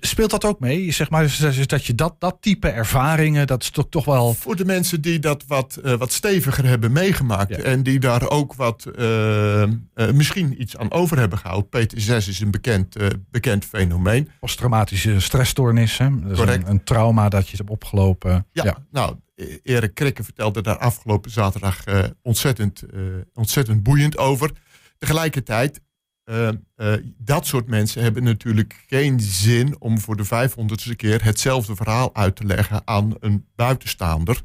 speelt 0.00 0.30
dat 0.30 0.44
ook 0.44 0.60
mee? 0.60 0.90
Zeg 0.92 1.10
maar, 1.10 1.22
dus- 1.22 1.36
dus 1.36 1.66
dat 1.66 1.84
je 1.84 1.94
dat, 1.94 2.14
dat 2.18 2.36
type 2.40 2.68
ervaringen, 2.68 3.46
dat 3.46 3.62
is 3.62 3.70
toch, 3.70 3.86
toch 3.88 4.04
wel... 4.04 4.34
Voor 4.34 4.56
de 4.56 4.64
mensen 4.64 5.00
die 5.00 5.18
dat 5.18 5.44
wat, 5.46 5.76
eh, 5.76 5.94
wat 5.94 6.12
steviger 6.12 6.64
hebben 6.66 6.92
meegemaakt 6.92 7.56
Ja. 7.56 7.62
en 7.62 7.82
die 7.82 7.98
daar 7.98 8.30
ook 8.30 8.54
wat 8.54 8.84
eh, 8.84 9.62
eh, 9.62 9.70
misschien 10.12 10.60
iets 10.60 10.76
aan 10.76 10.92
over 10.92 11.18
hebben 11.18 11.38
gehouden. 11.38 11.68
PTSS 11.86 12.28
is 12.28 12.40
een 12.40 12.50
bekend, 12.50 12.96
bekend 13.30 13.64
fenomeen. 13.64 14.30
Posttraumatische 14.40 15.20
stressstoornis. 15.20 15.98
Hè? 15.98 16.20
Dat 16.20 16.36
Correct. 16.36 16.64
een, 16.64 16.70
een 16.70 16.84
trauma 16.84 17.28
dat 17.28 17.48
je 17.48 17.56
hebt 17.56 17.70
opgelopen. 17.70 18.46
Ja, 18.52 18.76
nou, 18.90 19.16
eh, 19.34 19.46
Erik 19.62 19.94
Krikke 19.94 20.24
vertelde 20.24 20.62
daar 20.62 20.78
afgelopen 20.78 21.30
zaterdag 21.30 21.84
ontzettend, 22.22 22.82
ontzettend 23.34 23.82
boeiend 23.82 24.18
over. 24.18 24.50
Tegelijkertijd, 24.98 25.80
eh, 26.28 26.48
eh, 26.48 27.02
dat 27.16 27.46
soort 27.46 27.66
mensen 27.68 28.02
hebben 28.02 28.22
natuurlijk 28.22 28.84
geen 28.86 29.20
zin 29.20 29.76
om 29.78 29.98
voor 29.98 30.16
de 30.16 30.24
500ste 30.24 30.96
keer 30.96 31.24
hetzelfde 31.24 31.76
verhaal 31.76 32.14
uit 32.14 32.36
te 32.36 32.44
leggen 32.44 32.82
aan 32.84 33.14
een 33.20 33.46
buitenstaander. 33.56 34.42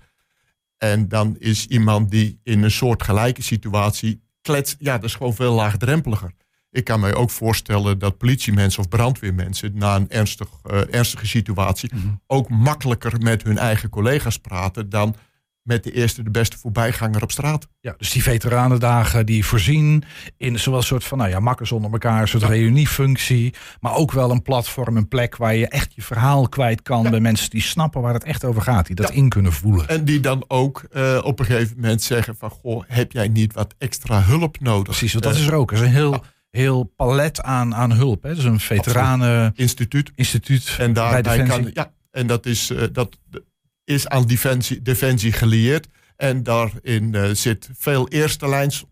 En 0.78 1.08
dan 1.08 1.36
is 1.40 1.68
iemand 1.68 2.12
die 2.12 2.40
in 2.44 2.64
een 2.64 2.72
soort 2.72 3.04
gelijke 3.04 3.42
situatie 3.42 4.24
kletst, 4.42 4.76
ja, 4.80 4.96
dat 4.96 5.04
is 5.04 5.16
gewoon 5.16 5.34
veel 5.34 5.54
laagdrempeliger. 5.54 6.32
Ik 6.72 6.84
kan 6.84 7.00
mij 7.00 7.14
ook 7.14 7.30
voorstellen 7.30 8.00
dat 8.00 8.18
politiemensen 8.18 8.80
of 8.80 8.90
brandweermensen 8.90 9.72
na 9.78 9.96
een 9.96 10.10
ernstig, 10.10 10.50
eh, 10.64 10.94
ernstige 10.94 11.28
situatie 11.28 11.92
ook 12.28 12.50
makkelijker 12.50 13.22
met 13.22 13.44
hun 13.44 13.58
eigen 13.58 13.90
collega's 13.90 14.40
praten 14.40 14.90
dan 14.90 15.16
met 15.64 15.84
de 15.84 15.92
eerste 15.92 16.24
de 16.24 16.30
beste 16.32 16.58
voorbijganger 16.58 17.24
op 17.24 17.32
straat. 17.32 17.68
Ja, 17.80 17.94
dus 17.98 18.12
die 18.12 18.24
veteranendagen 18.24 19.26
die 19.26 19.46
voorzien 19.46 20.04
in 20.38 20.60
zowel 20.60 20.80
een 20.80 20.86
soort 20.86 21.04
van, 21.04 21.18
nou 21.18 21.30
ja, 21.30 21.40
makkers 21.40 21.72
onder 21.72 21.92
elkaar, 21.92 22.22
een 22.22 22.28
soort 22.28 22.44
reuniefunctie, 22.44 23.54
maar 23.80 23.96
ook 23.96 24.12
wel 24.12 24.32
een 24.32 24.42
platform, 24.42 24.98
een 24.98 25.08
plek 25.08 25.36
waar 25.38 25.56
je 25.56 25.68
echt 25.68 25.94
je 25.96 26.02
verhaal 26.02 26.50
kwijt 26.50 26.82
kan 26.82 27.10
bij 27.10 27.20
mensen 27.20 27.50
die 27.50 27.62
snappen 27.62 28.02
waar 28.02 28.14
het 28.14 28.24
echt 28.24 28.44
over 28.46 28.62
gaat, 28.62 28.86
die 28.88 28.96
dat 28.96 29.08
Ja. 29.08 29.14
in 29.14 29.30
kunnen 29.30 29.54
voelen. 29.54 29.88
En 29.88 30.06
die 30.06 30.20
dan 30.20 30.44
ook 30.48 30.84
eh, 30.92 31.20
op 31.24 31.40
een 31.40 31.46
gegeven 31.46 31.76
moment 31.76 32.02
zeggen 32.02 32.36
van... 32.36 32.50
goh, 32.50 32.84
heb 32.88 33.12
jij 33.12 33.28
niet 33.28 33.54
wat 33.54 33.76
extra 33.78 34.22
hulp 34.22 34.60
nodig? 34.60 34.84
Precies, 34.84 35.12
want 35.14 35.24
dat 35.24 35.34
Eh, 35.34 35.40
is 35.40 35.48
er 35.48 35.54
ook. 35.54 35.72
Er 35.72 35.78
is 35.78 35.84
een 35.84 35.88
heel, 35.94 36.24
heel 36.50 36.84
palet 36.96 37.42
aan, 37.42 37.76
aan 37.76 37.92
hulp. 37.92 38.24
Hè? 38.24 38.36
Dus 38.36 38.44
een 38.44 38.60
veteraneninstituut 38.60 40.12
instituut. 40.16 40.76
En 40.80 40.94
bij 40.94 41.22
daarbij 41.22 41.44
kan... 41.44 41.72
Ja, 41.74 41.92
en 42.12 42.28
dat 42.28 42.46
is, 42.46 42.70
eh, 42.70 42.84
dat 42.92 43.18
is 43.84 44.08
aan 44.08 44.26
defensie, 44.26 44.82
defensie 44.82 45.32
gelieerd. 45.32 45.88
En 46.16 46.44
daarin 46.44 47.16
eh, 47.16 47.30
zit 47.32 47.70
veel 47.78 48.08
eerste 48.08 48.50
lijns 48.50 48.86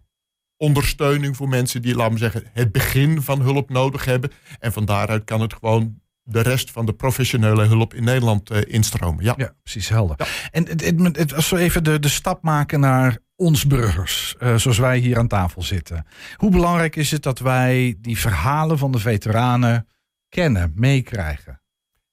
ondersteuning 0.57 1.35
voor 1.35 1.49
mensen 1.49 1.81
die, 1.81 1.95
laten 1.95 2.13
we 2.13 2.19
zeggen, 2.19 2.43
het 2.53 2.71
begin 2.71 3.21
van 3.21 3.41
hulp 3.41 3.69
nodig 3.69 4.05
hebben. 4.05 4.31
En 4.59 4.73
van 4.73 4.85
daaruit 4.85 5.23
kan 5.23 5.41
het 5.41 5.53
gewoon 5.53 6.01
de 6.23 6.41
rest 6.41 6.71
van 6.71 6.85
de 6.85 6.93
professionele 6.93 7.65
hulp 7.65 7.93
in 7.93 8.03
Nederland 8.03 8.49
eh, 8.49 8.61
instromen. 8.67 9.23
Ja. 9.23 9.33
Ja, 9.37 9.53
precies 9.63 9.89
helder. 9.89 10.47
En 10.51 10.67
het, 10.67 10.85
het, 10.85 11.17
het, 11.17 11.33
als 11.33 11.49
we 11.49 11.57
even 11.57 11.83
de, 11.83 11.99
de 11.99 12.09
stap 12.09 12.43
maken 12.43 12.79
naar 12.79 13.17
ons 13.35 13.67
burgers, 13.67 14.35
eh, 14.39 14.55
zoals 14.55 14.77
wij 14.77 14.97
hier 14.97 15.17
aan 15.17 15.27
tafel 15.27 15.61
zitten. 15.61 16.05
Hoe 16.35 16.51
belangrijk 16.51 16.95
is 16.95 17.11
het 17.11 17.23
dat 17.23 17.39
wij 17.39 17.97
die 17.99 18.19
verhalen 18.19 18.77
van 18.77 18.91
de 18.91 18.99
veteranen 18.99 19.87
kennen, 20.29 20.71
meekrijgen? 20.75 21.61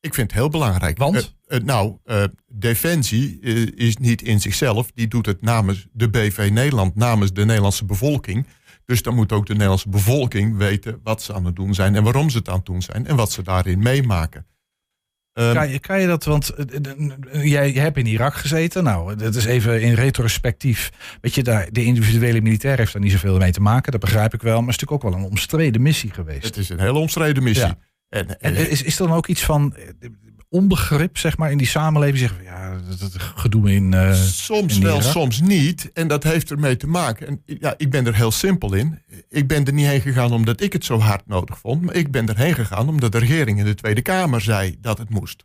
Ik 0.01 0.15
vind 0.15 0.31
het 0.31 0.41
heel 0.41 0.49
belangrijk. 0.49 0.99
Want? 0.99 1.38
Eh, 1.49 1.61
nou, 1.61 1.97
eh, 2.05 2.25
Defensie 2.49 3.39
eh, 3.43 3.87
is 3.87 3.97
niet 3.97 4.23
in 4.23 4.41
zichzelf. 4.41 4.91
Die 4.95 5.09
doet 5.09 5.27
het 5.27 5.43
namens 5.43 5.87
de 5.93 6.11
BV 6.11 6.49
Nederland, 6.53 6.95
namens 6.95 7.33
de 7.33 7.45
Nederlandse 7.45 7.85
bevolking. 7.85 8.47
Dus 8.85 9.03
dan 9.03 9.15
moet 9.15 9.33
ook 9.33 9.47
de 9.47 9.53
Nederlandse 9.53 9.89
bevolking 9.89 10.57
weten 10.57 11.01
wat 11.03 11.23
ze 11.23 11.35
aan 11.35 11.45
het 11.45 11.57
doen 11.57 11.75
zijn 11.75 11.95
en 11.95 12.03
waarom 12.03 12.31
ze 12.31 12.39
het 12.39 12.49
aan 12.49 12.57
het 12.57 12.67
doen 12.67 12.83
zijn 12.83 13.07
en 13.07 13.17
wat 13.17 13.33
ze 13.33 13.43
daarin 13.43 13.79
meemaken. 13.79 14.47
Ehm, 15.33 15.55
Kan 15.55 15.71
je, 15.71 15.79
kan 15.79 16.01
je 16.01 16.07
dat, 16.07 16.25
want 16.25 16.53
jij 17.33 17.71
hebt 17.71 17.97
in 17.97 18.07
Irak 18.07 18.35
gezeten. 18.35 18.85
Nou, 18.85 19.17
dat 19.17 19.35
is 19.35 19.45
even 19.45 19.83
in 19.83 19.93
retrospectief. 19.95 20.91
Weet 21.21 21.35
je, 21.35 21.43
daar, 21.43 21.69
de 21.73 21.85
individuele 21.85 22.41
militair 22.41 22.77
heeft 22.79 22.93
daar 22.93 23.03
niet 23.03 23.13
zoveel 23.13 23.39
mee 23.39 23.53
te 23.53 23.61
maken. 23.61 23.93
Dat 23.93 24.01
begrijp 24.01 24.35
ik 24.35 24.43
wel. 24.43 24.59
Maar 24.63 24.73
het 24.73 24.77
is 24.77 24.81
natuurlijk 24.81 25.05
ook 25.05 25.13
wel 25.13 25.21
een 25.21 25.31
omstreden 25.31 25.83
missie 25.83 26.11
geweest. 26.11 26.45
het 26.45 26.57
is 26.57 26.69
een 26.69 26.81
hele 26.81 26.99
omstreden 26.99 27.43
missie. 27.43 27.67
Ja. 27.67 27.79
En, 28.09 28.41
En 28.41 28.55
en, 28.55 28.71
is, 28.71 28.83
is 28.83 28.99
er 28.99 29.07
dan 29.07 29.17
ook 29.17 29.27
iets 29.27 29.45
van 29.45 29.75
onbegrip, 30.49 31.19
zeg 31.19 31.37
maar, 31.37 31.51
in 31.51 31.59
die 31.59 31.67
samenleving? 31.67 32.19
Zeggen, 32.19 32.39
we, 32.39 32.45
ja, 32.45 32.81
dat, 32.89 32.99
dat 33.01 33.17
gedoe 33.23 33.73
in. 33.73 33.95
eh, 33.95 34.13
soms 34.15 34.77
in 34.77 34.83
wel, 34.83 35.03
soms 35.03 35.41
niet. 35.41 35.91
En 35.93 36.09
dat 36.09 36.23
heeft 36.25 36.51
ermee 36.51 36.77
te 36.77 36.87
maken. 36.87 37.27
En 37.27 37.43
ja, 37.45 37.75
ik 37.77 37.91
ben 37.91 38.07
er 38.07 38.15
heel 38.15 38.31
simpel 38.31 38.75
in. 38.75 39.03
Ik 39.29 39.47
ben 39.47 39.65
er 39.65 39.73
niet 39.73 39.87
heen 39.87 40.01
gegaan 40.01 40.33
omdat 40.33 40.61
ik 40.61 40.73
het 40.73 40.85
zo 40.85 40.99
hard 40.99 41.27
nodig 41.27 41.59
vond. 41.59 41.83
Maar 41.83 41.95
ik 41.95 42.11
ben 42.11 42.29
erheen 42.29 42.55
gegaan 42.55 42.89
omdat 42.89 43.13
de 43.13 43.19
regering 43.19 43.59
in 43.59 43.65
de 43.65 43.75
Tweede 43.75 44.03
Kamer 44.03 44.41
zei 44.41 44.77
dat 44.81 44.99
het 44.99 45.09
moest. 45.11 45.45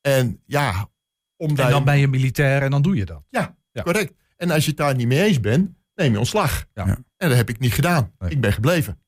En 0.00 0.42
ja, 0.46 0.88
omdat 1.36 1.64
en 1.66 1.70
dan 1.72 1.84
ben 1.84 1.98
je 1.98 2.08
militair 2.08 2.62
en 2.62 2.70
dan 2.70 2.82
doe 2.82 2.96
je 2.96 3.04
dat. 3.04 3.22
Ja, 3.30 3.56
Ja. 3.72 3.82
correct. 3.82 4.12
En 4.36 4.50
als 4.50 4.62
je 4.64 4.68
het 4.68 4.78
daar 4.78 4.94
niet 4.94 5.06
mee 5.06 5.22
eens 5.24 5.40
bent, 5.40 5.70
neem 5.94 6.12
je 6.12 6.18
ontslag. 6.18 6.66
Ja. 6.74 6.84
En 7.16 7.28
dat 7.28 7.36
heb 7.36 7.48
ik 7.48 7.58
niet 7.58 7.72
gedaan. 7.74 8.12
Nee. 8.18 8.30
Ik 8.30 8.40
ben 8.40 8.52
gebleven. 8.52 9.00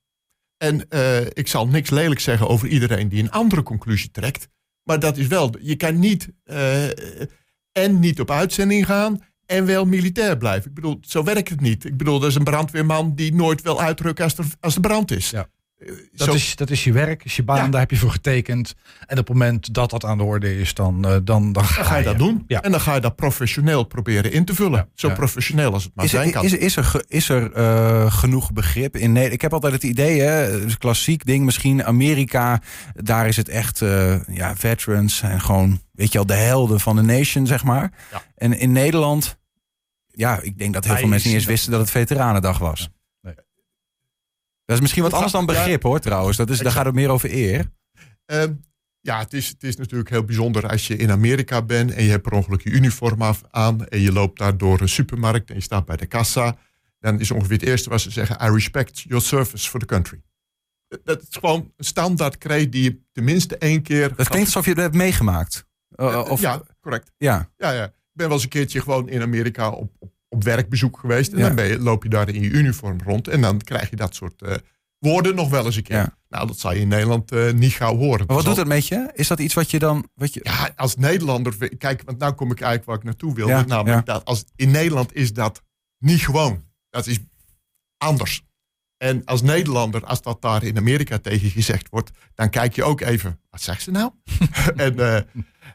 En 0.56 0.88
eh, 0.88 1.20
ik 1.26 1.49
zal 1.49 1.68
niks 1.68 1.90
lelijk 1.90 2.20
zeggen 2.20 2.49
over 2.49 2.68
iedereen 2.68 3.08
die 3.08 3.22
een 3.22 3.30
andere 3.30 3.62
conclusie 3.62 4.10
trekt. 4.10 4.49
Maar 4.82 5.00
dat 5.00 5.16
is 5.16 5.26
wel, 5.26 5.54
je 5.60 5.76
kan 5.76 5.99
niet 5.99 6.28
eh, 6.44 6.88
en 7.72 7.99
niet 7.99 8.20
op 8.20 8.30
uitzending 8.30 8.87
gaan 8.87 9.22
en 9.46 9.66
wel 9.66 9.84
militair 9.84 10.37
blijven. 10.37 10.68
Ik 10.68 10.75
bedoel, 10.75 10.99
zo 11.00 11.25
werkt 11.25 11.49
het 11.49 11.60
niet. 11.60 11.84
Ik 11.84 11.96
bedoel, 11.96 12.18
dat 12.18 12.28
is 12.28 12.34
een 12.34 12.44
brandweerman 12.44 13.14
die 13.14 13.34
nooit 13.34 13.62
wil 13.62 13.80
uitrukken 13.80 14.25
als 14.25 14.38
er, 14.38 14.44
als 14.60 14.75
er 14.75 14.80
brand 14.80 15.10
is. 15.10 15.30
Ja. 15.30 15.49
Dat, 16.12 16.26
zo- 16.28 16.32
is, 16.34 16.56
dat 16.56 16.70
is 16.70 16.84
je 16.84 16.92
werk, 16.92 17.25
is 17.25 17.37
je 17.37 17.42
baan, 17.42 17.56
Ja. 17.64 17.68
daar 17.68 17.80
heb 17.80 17.90
je 17.90 17.96
voor 17.96 18.10
getekend. 18.10 18.75
En 19.06 19.18
op 19.18 19.26
het 19.26 19.28
moment 19.28 19.75
dat 19.75 19.90
dat 19.90 20.04
aan 20.04 20.18
de 20.18 20.25
orde 20.25 20.58
is, 20.58 20.75
dan, 20.75 21.04
eh, 21.04 21.10
dan, 21.10 21.22
dan, 21.25 21.52
dan 21.52 21.64
ga 21.64 21.96
je 21.96 22.04
dat 22.04 22.18
doen. 22.18 22.44
Ja. 22.46 22.62
En 22.62 22.70
dan 22.70 22.80
ga 22.80 22.94
je 22.94 23.00
dat 23.00 23.16
professioneel 23.16 23.84
proberen 23.84 24.32
in 24.32 24.44
te 24.44 24.54
vullen. 24.54 24.78
Ja. 24.78 24.88
Zo 24.94 25.08
Ja. 25.08 25.14
professioneel 25.14 25.72
als 25.72 25.84
het 25.84 25.92
maar 25.94 26.04
Is 26.04 26.10
zijn 26.10 26.26
er, 26.26 26.32
kan. 26.32 26.44
is, 26.44 26.52
is 26.52 26.76
er, 26.76 27.04
is 27.08 27.28
er 27.28 27.52
eh, 27.52 28.12
genoeg 28.12 28.52
begrip 28.52 28.96
in 28.96 29.06
Nederland? 29.08 29.32
Ik 29.34 29.40
heb 29.40 29.52
altijd 29.52 29.72
het 29.72 29.82
idee, 29.82 30.20
hè, 30.20 30.64
klassiek 30.78 31.25
ding 31.26 31.44
misschien, 31.44 31.84
Amerika, 31.84 32.60
daar 32.94 33.28
is 33.28 33.37
het 33.37 33.49
echt, 33.49 33.82
eh, 33.82 34.14
ja, 34.28 34.56
veterans 34.56 35.22
en 35.22 35.40
gewoon, 35.40 35.80
weet 35.92 36.12
je 36.12 36.18
al, 36.18 36.26
de 36.26 36.34
helden 36.34 36.80
van 36.80 36.96
de 36.96 37.02
nation, 37.02 37.46
zeg 37.46 37.64
maar. 37.64 37.92
Ja. 38.10 38.22
En 38.37 38.58
in 38.58 38.72
Nederland, 38.72 39.38
ja, 40.06 40.40
ik 40.40 40.58
denk 40.58 40.75
dat 40.75 40.84
heel 40.84 40.96
veel 40.96 41.08
mensen 41.08 41.28
niet 41.28 41.38
eens 41.38 41.46
wisten 41.49 41.70
dat 41.70 41.80
het 41.80 41.90
Veteranendag 41.90 42.58
was. 42.58 42.88
Dat 44.70 44.78
is 44.78 44.84
misschien 44.84 45.02
wat 45.02 45.12
Het 45.12 45.20
anders 45.22 45.46
dan 45.46 45.56
begrip, 45.56 45.82
hoor, 45.82 46.00
trouwens. 46.00 46.36
Dat 46.36 46.50
is, 46.50 46.58
daar 46.58 46.72
gaat 46.72 46.84
het 46.84 46.94
meer 46.94 47.08
over 47.08 47.30
eer. 47.32 47.70
Ehm, 48.26 48.52
ja, 49.00 49.18
het 49.18 49.32
is, 49.32 49.48
het 49.48 49.62
is 49.62 49.76
natuurlijk 49.76 50.10
heel 50.10 50.24
bijzonder 50.24 50.68
als 50.68 50.86
je 50.86 50.96
in 50.96 51.10
Amerika 51.10 51.62
bent 51.62 51.90
en 51.92 52.04
je 52.04 52.10
hebt 52.10 52.22
per 52.22 52.32
ongeluk 52.32 52.60
je 52.60 52.70
uniform 52.70 53.22
af, 53.22 53.42
aan 53.50 53.86
en 53.86 54.00
je 54.00 54.12
loopt 54.12 54.38
daar 54.38 54.56
door 54.56 54.80
een 54.80 54.88
supermarkt 54.88 55.48
en 55.48 55.54
je 55.54 55.60
staat 55.60 55.84
bij 55.84 55.96
de 55.96 56.06
kassa. 56.06 56.56
Dan 56.98 57.20
is 57.20 57.30
ongeveer 57.30 57.56
het 57.58 57.66
eerste 57.66 57.90
wat 57.90 58.00
ze 58.00 58.10
zeggen, 58.10 58.46
I 58.46 58.50
respect 58.50 59.00
your 59.00 59.22
service 59.22 59.68
for 59.68 59.80
the 59.80 59.86
country. 59.86 60.22
Dat- 61.04 61.22
is 61.22 61.26
gewoon 61.30 61.72
een 61.76 61.84
standaard 61.84 62.38
kreet 62.38 62.72
die 62.72 62.82
je 62.82 63.00
tenminste 63.12 63.56
één 63.56 63.82
keer... 63.82 64.08
Dat 64.16 64.28
klinkt 64.28 64.46
alsof 64.46 64.64
je 64.64 64.70
het 64.70 64.80
hebt 64.80 64.94
meegemaakt. 64.94 65.66
Uh, 65.96 66.24
of, 66.28 66.40
ja, 66.40 66.62
correct. 66.80 67.12
ja. 67.16 67.50
Ja, 67.56 67.70
ja. 67.70 67.84
Ik 67.84 67.92
ben 68.12 68.26
wel 68.26 68.34
eens 68.34 68.42
een 68.42 68.48
keertje 68.48 68.80
gewoon 68.80 69.08
in 69.08 69.22
Amerika 69.22 69.70
op, 69.70 69.92
op, 69.98 70.12
op 70.32 70.44
werkbezoek 70.44 70.99
geweest. 70.99 71.32
En 71.32 71.38
Ja. 71.38 71.46
dan 71.46 71.54
ben 71.54 71.68
je, 71.68 71.78
loop 71.78 72.02
je 72.02 72.08
daar 72.08 72.28
in 72.28 72.42
je 72.42 72.50
uniform 72.50 73.00
rond. 73.04 73.28
En 73.28 73.40
dan 73.40 73.58
krijg 73.58 73.90
je 73.90 73.96
dat 73.96 74.14
soort 74.14 74.42
eh, 74.42 74.54
woorden 74.99 75.34
nog 75.34 75.50
wel 75.50 75.64
eens 75.66 75.76
een 75.76 75.82
keer. 75.82 75.96
Ja. 75.96 76.16
Nou, 76.28 76.46
dat 76.46 76.58
zal 76.58 76.72
je 76.75 76.80
in 76.80 76.88
Nederland 76.88 77.32
eh, 77.32 77.52
niet 77.52 77.72
gauw 77.72 77.96
horen. 77.96 78.26
Maar 78.26 78.37
wat 78.37 78.44
doet 78.44 78.56
dat 78.56 78.66
met 78.66 78.87
je? 78.87 79.10
Is 79.14 79.28
dat 79.28 79.38
iets 79.38 79.54
wat 79.54 79.70
je 79.70 79.78
dan... 79.78 80.08
Wat 80.14 80.34
je, 80.34 80.40
Ja, 80.42 80.70
als 80.76 80.96
Nederlander, 80.96 81.76
kijk, 81.78 82.02
want 82.04 82.18
nou 82.18 82.32
kom 82.32 82.50
ik 82.50 82.60
eigenlijk 82.60 82.84
waar 82.90 82.96
ik 82.99 83.04
naartoe 83.04 83.34
wilde. 83.34 83.52
Ja, 83.52 83.64
namelijk 83.64 84.06
dat 84.06 84.25
als, 84.25 84.44
in 84.56 84.70
Nederland 84.70 85.14
is 85.14 85.32
dat 85.32 85.62
niet 85.99 86.20
gewoon. 86.20 86.64
Dat 86.90 87.06
is 87.06 87.18
anders. 87.96 88.42
En 88.96 89.25
als 89.25 89.42
Nederlander, 89.42 90.04
als 90.04 90.22
dat 90.22 90.42
daar 90.42 90.64
in 90.64 90.76
Amerika 90.76 91.18
tegen 91.18 91.50
gezegd 91.50 91.88
wordt, 91.88 92.10
dan 92.34 92.50
kijk 92.50 92.75
je 92.75 92.84
ook 92.84 93.00
even, 93.00 93.40
wat 93.50 93.60
zegt 93.62 93.82
ze 93.82 93.90
nou? 93.90 94.10
en, 94.76 94.99
eh, 94.99 95.22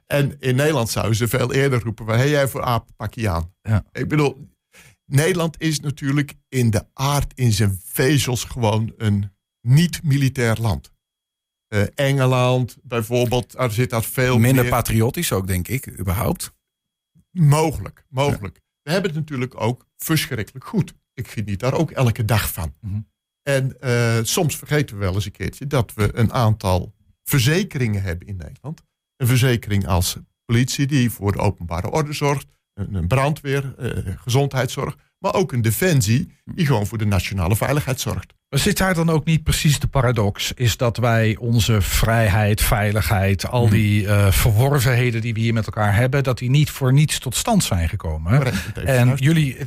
en 0.06 0.40
in 0.40 0.56
Nederland 0.56 0.90
zouden 0.90 1.16
ze 1.16 1.28
veel 1.28 1.54
eerder 1.54 1.84
roepen, 1.84 2.06
hé 2.06 2.24
jij 2.24 2.48
voor 2.48 2.64
aap, 2.64 2.90
pak 2.96 3.14
je 3.14 3.30
aan. 3.30 3.54
Ja. 3.62 3.86
Ik 3.92 4.08
bedoel, 4.08 4.50
Nederland 5.06 5.62
is 5.62 5.80
natuurlijk 5.80 6.34
in 6.50 6.70
de 6.70 6.86
aard, 6.94 7.32
in 7.36 7.52
zijn 7.52 7.80
vezels 7.84 8.44
gewoon 8.44 8.94
een 8.98 9.32
niet-militair 9.62 10.58
land. 10.62 10.92
Eh, 11.68 11.84
Engeland 11.96 12.78
bijvoorbeeld, 12.84 13.52
daar 13.52 13.72
zit 13.72 13.90
dat 13.90 14.06
veel 14.06 14.40
Minder 14.40 14.64
meer. 14.64 14.72
patriotisch 14.72 15.32
ook, 15.32 15.48
denk 15.48 15.68
ik, 15.68 16.00
überhaupt. 16.00 16.54
Mogelijk, 17.32 18.06
mogelijk. 18.10 18.62
We 18.82 18.92
hebben 18.92 19.12
het 19.12 19.20
natuurlijk 19.20 19.62
ook 19.62 19.88
verschrikkelijk 19.98 20.66
goed. 20.66 20.94
Ik 21.14 21.28
geniet 21.28 21.60
daar 21.60 21.74
ook 21.74 21.92
elke 21.92 22.26
dag 22.26 22.52
van. 22.52 22.74
Mhm. 22.82 23.00
En 23.42 23.80
eh, 23.82 24.20
soms 24.24 24.56
vergeten 24.56 24.96
we 24.96 25.02
wel 25.02 25.14
eens 25.14 25.26
een 25.26 25.32
keertje 25.32 25.68
dat 25.68 25.94
we 25.94 26.18
een 26.18 26.34
aantal 26.34 26.94
verzekeringen 27.24 28.02
hebben 28.02 28.28
in 28.28 28.36
Nederland. 28.36 28.84
Een 29.18 29.28
verzekering 29.28 29.88
als 29.88 30.18
politie 30.46 30.88
die 30.88 31.10
voor 31.12 31.32
de 31.32 31.38
openbare 31.38 31.92
orde 31.92 32.14
zorgt, 32.14 32.46
een, 32.74 33.08
brandweer, 33.08 33.74
eh, 33.78 33.90
gezondheidszorg, 34.16 34.96
maar 35.20 35.34
ook 35.34 35.52
een 35.52 35.62
defensie 35.62 36.32
die 36.46 36.66
gewoon 36.66 36.88
voor 36.88 36.98
de 36.98 37.06
nationale 37.06 37.56
veiligheid 37.56 38.00
zorgt. 38.00 38.34
Maar 38.50 38.60
Zit 38.60 38.78
daar 38.78 38.94
dan 38.94 39.10
ook 39.10 39.26
niet 39.26 39.44
precies 39.44 39.80
de 39.80 39.88
paradox? 39.88 40.52
Is 40.54 40.78
dat 40.78 40.98
wij 40.98 41.36
onze 41.40 41.82
vrijheid, 41.82 42.62
veiligheid, 42.62 43.48
al 43.48 43.70
die 43.70 44.08
eh, 44.08 44.32
verworvenheden 44.32 45.22
die 45.22 45.34
we 45.34 45.40
hier 45.40 45.54
met 45.54 45.66
elkaar 45.66 45.96
hebben, 45.96 46.24
dat 46.24 46.38
die 46.38 46.50
niet 46.50 46.70
voor 46.70 46.94
niets 46.94 47.20
tot 47.20 47.36
stand 47.36 47.64
zijn 47.64 47.90
gekomen? 47.90 48.36
Correct, 48.36 48.78
En 48.78 49.08
juist. 49.08 49.24
jullie, 49.24 49.58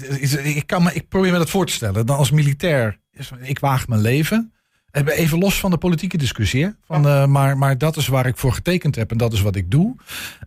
ik, 0.54 0.66
kan 0.66 0.82
me, 0.82 0.94
ik 0.94 1.08
probeer 1.08 1.32
me 1.32 1.38
dat 1.38 1.50
voor 1.50 1.66
te 1.66 1.72
stellen. 1.72 2.06
Dan 2.06 2.16
als 2.16 2.30
militair, 2.30 3.00
ik 3.40 3.58
waag 3.58 3.88
mijn 3.88 4.00
leven. 4.00 4.52
En 4.90 5.08
Even 5.08 5.38
los 5.38 5.60
van 5.60 5.70
de 5.70 5.78
politieke 5.78 6.16
discussie. 6.16 6.64
hè? 6.64 6.70
Van, 6.86 7.06
eh, 7.08 7.26
maar, 7.26 7.58
maar 7.58 7.78
dat 7.78 7.96
is 7.96 8.06
waar 8.06 8.26
ik 8.26 8.36
voor 8.36 8.52
getekend 8.52 8.94
heb 8.96 9.10
en 9.10 9.16
dat 9.18 9.32
is 9.32 9.40
wat 9.40 9.56
ik 9.56 9.70
doe. 9.70 9.96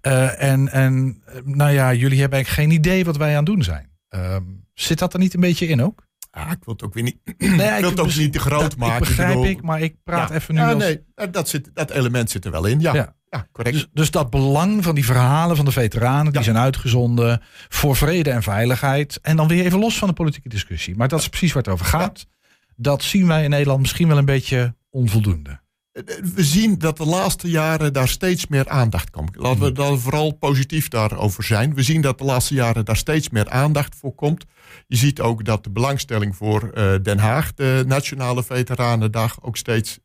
Eh, 0.02 0.42
en, 0.44 0.72
en 0.72 1.22
eh, 1.26 1.36
nou 1.44 1.72
ja, 1.72 1.94
jullie 1.94 2.20
hebben 2.20 2.38
eigenlijk 2.38 2.70
geen 2.70 2.80
idee 2.80 3.06
wat 3.06 3.18
wij 3.18 3.30
aan 3.30 3.36
het 3.36 3.46
doen 3.46 3.64
zijn. 3.64 3.90
Ehm, 4.10 4.44
zit 4.74 5.00
dat 5.00 5.14
er 5.14 5.20
niet 5.20 5.34
een 5.34 5.40
beetje 5.40 5.68
in 5.68 5.82
ook? 5.84 6.04
Ah, 6.32 6.52
ik 6.52 6.58
wil 6.66 6.74
het 6.74 6.84
ook 6.84 6.94
weer 6.94 7.04
niet, 7.04 7.18
Nee, 7.38 7.72
ik 7.74 7.80
wil 7.80 7.90
het 7.90 8.00
ook 8.00 8.16
niet 8.16 8.34
te 8.34 8.40
groot 8.40 8.62
dat, 8.62 8.76
maken. 8.78 8.96
Ik 9.02 9.16
begrijp 9.16 9.44
ik, 9.44 9.62
maar 9.62 9.82
ik 9.82 9.96
praat 10.04 10.30
Ja. 10.30 10.36
even 10.36 10.54
nu 10.54 10.60
Ja, 10.62 10.72
als... 10.72 10.84
nee, 10.84 11.02
dat, 11.32 11.50
zit, 11.50 11.70
dat 11.74 11.90
element 11.92 12.30
zit 12.30 12.46
er 12.46 12.52
wel 12.52 12.66
in. 12.66 12.80
Ja, 12.80 12.94
Ja. 12.94 13.16
ja. 13.30 13.48
correct. 13.52 13.76
Dus, 13.76 13.88
dus 13.94 14.12
dat 14.12 14.30
belang 14.30 14.84
van 14.84 14.96
die 14.96 15.06
verhalen 15.06 15.56
van 15.56 15.66
de 15.66 15.72
veteranen, 15.72 16.34
die 16.34 16.44
zijn 16.44 16.58
uitgezonden 16.58 17.42
voor 17.70 17.96
vrede 17.96 18.30
en 18.32 18.44
veiligheid. 18.44 19.20
En 19.22 19.36
dan 19.36 19.48
weer 19.48 19.66
even 19.66 19.80
los 19.80 19.98
van 19.98 20.08
de 20.08 20.14
politieke 20.14 20.50
discussie. 20.50 20.96
Maar 20.96 21.08
dat 21.08 21.20
is 21.20 21.30
precies 21.30 21.54
waar 21.54 21.64
het 21.64 21.72
over 21.72 21.86
gaat. 21.86 22.28
Dat 22.82 23.04
zien 23.04 23.28
wij 23.28 23.44
in 23.44 23.50
Nederland 23.50 23.80
misschien 23.80 24.08
wel 24.08 24.18
een 24.18 24.26
beetje 24.26 24.76
onvoldoende. 24.90 25.60
we 26.36 26.44
zien 26.44 26.78
dat 26.78 26.98
de 26.98 27.06
laatste 27.06 27.50
jaren 27.50 27.94
daar 27.94 28.08
steeds 28.08 28.48
meer 28.48 28.70
aandacht 28.70 29.10
komt. 29.10 29.36
Laten 29.36 29.58
Hmm. 29.58 29.68
we 29.68 29.72
dan 29.72 30.00
vooral 30.00 30.32
positief 30.32 30.88
daarover 30.88 31.44
zijn. 31.44 31.74
We 31.74 31.84
zien 31.84 32.02
dat 32.02 32.18
de 32.18 32.24
laatste 32.24 32.54
jaren 32.54 32.86
daar 32.86 32.98
steeds 32.98 33.30
meer 33.30 33.50
aandacht 33.50 33.96
voor 33.96 34.16
komt. 34.16 34.46
Je 34.88 34.96
ziet 34.96 35.20
ook 35.22 35.46
dat 35.46 35.64
de 35.64 35.70
belangstelling 35.70 36.36
voor 36.36 36.70
eh, 36.70 36.96
Den 37.02 37.20
Haag, 37.20 37.54
de 37.54 37.84
Nationale 37.88 38.44
Veteranendag, 38.44 39.44
ook 39.44 39.58
steeds 39.58 40.00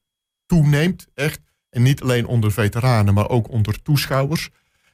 toeneemt. 0.47 1.07
Echt. 1.15 1.41
En 1.71 1.83
niet 1.83 2.03
alleen 2.03 2.27
onder 2.27 2.53
veteranen, 2.53 3.15
maar 3.15 3.29
ook 3.29 3.51
onder 3.51 3.83
toeschouwers. 3.83 4.49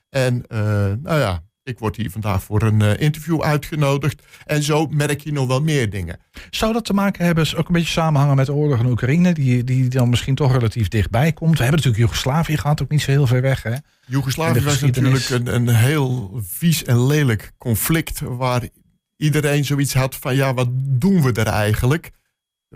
En 0.08 0.46
eh, 0.46 0.58
nou 1.02 1.18
ja, 1.18 1.42
ik 1.64 1.78
word 1.78 1.96
hier 1.96 2.10
vandaag 2.10 2.42
voor 2.42 2.62
een 2.62 2.82
eh, 2.82 3.00
interview 3.00 3.42
uitgenodigd. 3.42 4.22
En 4.46 4.62
zo 4.62 4.86
merk 4.86 5.20
je 5.20 5.32
nog 5.32 5.46
wel 5.46 5.60
meer 5.60 5.90
dingen. 5.90 6.18
Zou 6.50 6.72
dat 6.72 6.84
te 6.84 6.92
maken 6.92 7.24
hebben, 7.24 7.56
ook 7.56 7.66
een 7.66 7.74
beetje 7.74 7.88
samenhangen 7.88 8.36
met 8.36 8.46
de 8.46 8.52
oorlog 8.52 8.78
in 8.78 8.86
Oekraïne, 8.86 9.32
die, 9.32 9.64
die 9.64 9.88
dan 9.88 10.08
misschien 10.08 10.34
toch 10.34 10.52
relatief 10.52 10.88
dichtbij 10.88 11.32
komt? 11.32 11.58
We 11.58 11.62
hebben 11.62 11.82
natuurlijk 11.82 12.04
Joegoslavië 12.04 12.56
gehad, 12.56 12.82
ook 12.82 12.90
niet 12.90 13.02
zo 13.02 13.10
heel 13.10 13.26
ver 13.26 13.40
weg. 13.40 13.62
Hè? 13.62 13.74
Joegoslavië 14.06 14.60
was 14.60 14.80
natuurlijk 14.80 15.28
een, 15.28 15.54
een 15.54 15.68
heel 15.68 16.40
vies 16.42 16.84
en 16.84 17.06
lelijk 17.06 17.52
conflict. 17.58 18.20
Waar 18.20 18.68
iedereen 19.16 19.64
zoiets 19.64 19.94
had 19.94 20.16
van 20.16 20.34
ja, 20.34 20.54
wat 20.54 20.68
doen 20.72 21.22
we 21.22 21.32
er 21.32 21.46
eigenlijk? 21.46 22.10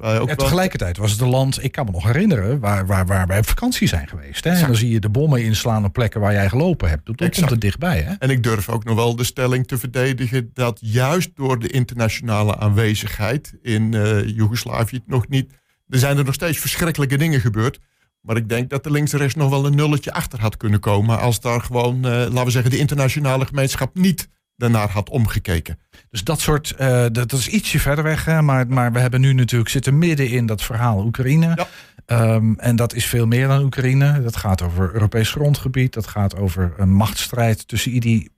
Wij 0.01 0.21
ook 0.21 0.27
wel- 0.27 0.37
tegelijkertijd 0.37 0.97
was 0.97 1.11
het 1.11 1.21
een 1.21 1.29
land, 1.29 1.65
ik 1.65 1.73
kan 1.73 1.85
me 1.85 1.91
nog 1.91 2.05
herinneren, 2.05 2.61
waar, 2.61 2.87
waar, 2.87 3.07
waar 3.07 3.27
wij 3.27 3.39
op 3.39 3.47
vakantie 3.47 3.89
zijn 3.89 4.09
geweest. 4.09 4.45
Hè? 4.45 4.51
En 4.51 4.67
dan 4.67 4.77
zie 4.77 4.91
je 4.91 5.01
de 5.01 5.09
bommen 5.09 5.45
inslaan 5.45 5.85
op 5.85 5.93
plekken 5.93 6.21
waar 6.21 6.33
jij 6.33 6.49
gelopen 6.49 6.89
hebt. 6.89 7.07
Dat 7.07 7.17
komt 7.39 7.51
er 7.51 7.59
dichtbij. 7.59 8.01
Hè? 8.01 8.13
En 8.19 8.31
ik 8.31 8.43
durf 8.43 8.69
ook 8.69 8.85
nog 8.85 8.95
wel 8.97 9.17
de 9.17 9.25
stelling 9.25 9.67
te 9.67 9.79
verdedigen 9.79 10.51
dat 10.55 10.79
juist 10.83 11.31
door 11.35 11.59
de 11.59 11.69
internationale 11.69 12.57
aanwezigheid 12.59 13.55
in 13.63 13.95
eh 13.95 14.29
Joegoslavië 14.29 14.97
het 14.97 15.09
nog 15.09 15.29
niet. 15.29 15.53
Er 15.89 15.99
zijn 15.99 16.19
er 16.19 16.25
nog 16.25 16.35
steeds 16.35 16.59
verschrikkelijke 16.59 17.17
dingen 17.17 17.41
gebeurd. 17.41 17.79
Maar 18.21 18.37
ik 18.37 18.49
denk 18.49 18.71
dat 18.71 18.85
de 18.85 18.91
links 18.91 19.13
en 19.13 19.19
rechts 19.19 19.35
nog 19.35 19.51
wel 19.51 19.67
een 19.67 19.75
nulletje 19.75 20.13
achter 20.13 20.41
had 20.41 20.57
kunnen 20.57 20.81
komen. 20.81 21.19
als 21.21 21.41
daar 21.41 21.61
gewoon, 21.61 21.95
eh, 21.97 22.11
laten 22.11 22.45
we 22.45 22.51
zeggen, 22.51 22.71
de 22.71 22.79
internationale 22.79 23.47
gemeenschap 23.47 23.95
niet 23.95 24.29
daarnaar 24.57 24.91
had 24.91 25.11
omgekeken. 25.11 25.79
Dus 26.11 26.25
dat 26.25 26.41
soort, 26.41 26.71
eh, 26.71 27.07
dat, 27.13 27.33
is 27.33 27.49
ietsje 27.49 27.79
verder 27.79 28.05
weg. 28.05 28.25
Hè? 28.25 28.43
Maar, 28.43 28.67
maar 28.69 28.93
we 28.93 28.99
hebben 28.99 29.21
nu 29.21 29.33
natuurlijk 29.33 29.71
zitten 29.71 29.99
midden 29.99 30.29
in 30.29 30.47
dat 30.47 30.63
verhaal 30.63 31.05
Oekraïne. 31.05 31.53
Ja. 31.55 31.69
Ehm, 32.07 32.53
en 32.57 32.77
dat 32.77 32.95
is 32.95 33.07
veel 33.07 33.27
meer 33.27 33.49
dan 33.49 33.63
Oekraïne. 33.63 34.23
Dat 34.23 34.37
gaat 34.37 34.63
over 34.63 34.93
Europees 34.93 35.31
grondgebied. 35.31 35.93
Dat 35.93 36.07
gaat 36.07 36.37
over 36.37 36.75
een 36.77 36.93
machtsstrijd 36.93 37.69
tussen 37.69 37.95
ide 37.95 38.29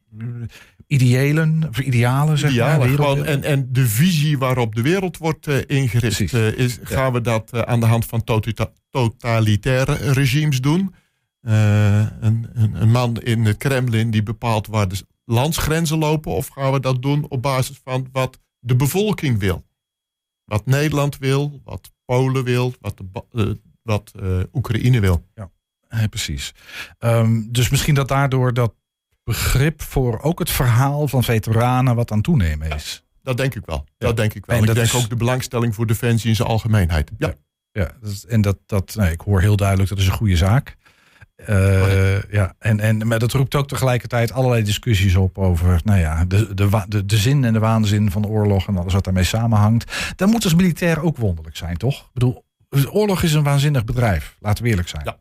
ideëlen, 0.86 1.64
of 1.68 1.78
idealen, 1.78 2.38
zeg 2.38 2.56
maar. 2.56 2.74
Idealen, 2.74 2.94
gewoon, 2.94 3.24
en, 3.24 3.42
en 3.42 3.68
de 3.72 3.86
visie 3.86 4.38
waarop 4.38 4.74
de 4.74 4.82
wereld 4.82 5.16
wordt 5.16 5.46
eh, 5.46 5.56
ingericht, 5.66 6.32
eh, 6.34 6.46
is, 6.58 6.78
gaan 6.82 7.12
we 7.12 7.20
dat 7.20 7.50
eh, 7.52 7.60
aan 7.60 7.80
de 7.80 7.86
hand 7.86 8.06
van 8.06 8.24
totita- 8.24 8.72
totalitaire 8.90 10.12
regimes 10.12 10.60
doen. 10.60 10.94
Eh, 11.40 12.00
een, 12.00 12.48
een, 12.52 12.82
een 12.82 12.90
man 12.90 13.20
in 13.20 13.44
het 13.44 13.56
Kremlin 13.56 14.10
die 14.10 14.22
bepaalt 14.22 14.66
waar 14.66 14.88
de 14.88 14.96
landsgrenzen 15.28 15.98
lopen, 15.98 16.32
of 16.32 16.48
gaan 16.48 16.72
we 16.72 16.80
dat 16.80 17.02
doen 17.02 17.26
op 17.28 17.42
basis 17.42 17.80
van 17.84 18.08
wat 18.12 18.38
de 18.58 18.76
bevolking 18.76 19.38
wil? 19.38 19.64
Wat 20.44 20.66
Nederland 20.66 21.18
wil, 21.18 21.60
wat 21.64 21.92
Polen 22.04 22.44
wil, 22.44 22.74
wat, 22.80 22.96
de, 22.96 23.24
eh, 23.32 23.50
wat 23.82 24.12
eh, 24.20 24.38
Oekraïne 24.52 25.00
wil. 25.00 25.24
Ja, 25.34 25.50
precies. 26.10 26.54
Ehm, 26.98 27.42
dus 27.50 27.68
misschien 27.68 27.94
dat 27.94 28.08
daardoor 28.08 28.54
dat 28.54 28.74
begrip 29.24 29.82
voor 29.82 30.20
ook 30.20 30.38
het 30.38 30.50
verhaal 30.50 31.08
van 31.08 31.24
veteranen 31.24 31.94
wat 31.94 32.10
aan 32.10 32.22
toenemen 32.22 32.70
is. 32.70 33.02
Dat 33.22 33.36
denk 33.36 33.54
ik 33.54 33.62
wel. 33.66 33.84
Ja. 33.86 34.06
Dat 34.06 34.16
denk 34.16 34.34
ik 34.34 34.46
wel. 34.46 34.56
En 34.56 34.62
ik 34.62 34.66
dat 34.68 34.76
denk 34.76 34.88
is- 34.88 34.94
ook 34.94 35.08
de 35.08 35.16
belangstelling 35.16 35.74
voor 35.74 35.86
defensie 35.86 36.28
in 36.30 36.36
zijn 36.36 36.48
algemeenheid. 36.48 37.10
Ja. 37.18 37.34
Ja, 37.72 37.90
en 38.28 38.40
dat, 38.40 38.58
dat 38.66 38.94
nee, 38.94 39.12
ik 39.12 39.20
hoor 39.20 39.40
heel 39.40 39.56
duidelijk, 39.56 39.88
dat 39.88 39.98
is 39.98 40.06
een 40.06 40.12
goede 40.12 40.36
zaak. 40.36 40.76
Eh, 41.38 42.22
ja, 42.22 42.54
en, 42.58 42.80
en, 42.80 43.06
maar 43.06 43.18
dat 43.18 43.32
roept 43.32 43.54
ook 43.54 43.68
tegelijkertijd 43.68 44.32
allerlei 44.32 44.62
discussies 44.62 45.14
op 45.16 45.38
over 45.38 45.80
nou 45.84 45.98
ja, 45.98 46.24
de, 46.24 46.54
de, 46.54 46.84
de, 46.88 47.06
de 47.06 47.16
zin 47.16 47.44
en 47.44 47.52
de 47.52 47.58
waanzin 47.58 48.10
van 48.10 48.22
de 48.22 48.28
oorlog 48.28 48.66
en 48.66 48.76
alles 48.76 48.92
wat 48.92 49.04
daarmee 49.04 49.24
samenhangt. 49.24 50.12
Dat 50.16 50.28
moet 50.30 50.44
als 50.44 50.54
militair 50.54 51.02
ook 51.02 51.16
wonderlijk 51.16 51.56
zijn, 51.56 51.76
toch? 51.76 52.00
Ik 52.04 52.12
bedoel, 52.12 52.44
oorlog 52.90 53.22
is 53.22 53.32
een 53.32 53.42
waanzinnig 53.42 53.84
bedrijf, 53.84 54.36
laten 54.40 54.64
we 54.64 54.70
eerlijk 54.70 54.88
zijn. 54.88 55.04
Ja. 55.04 55.18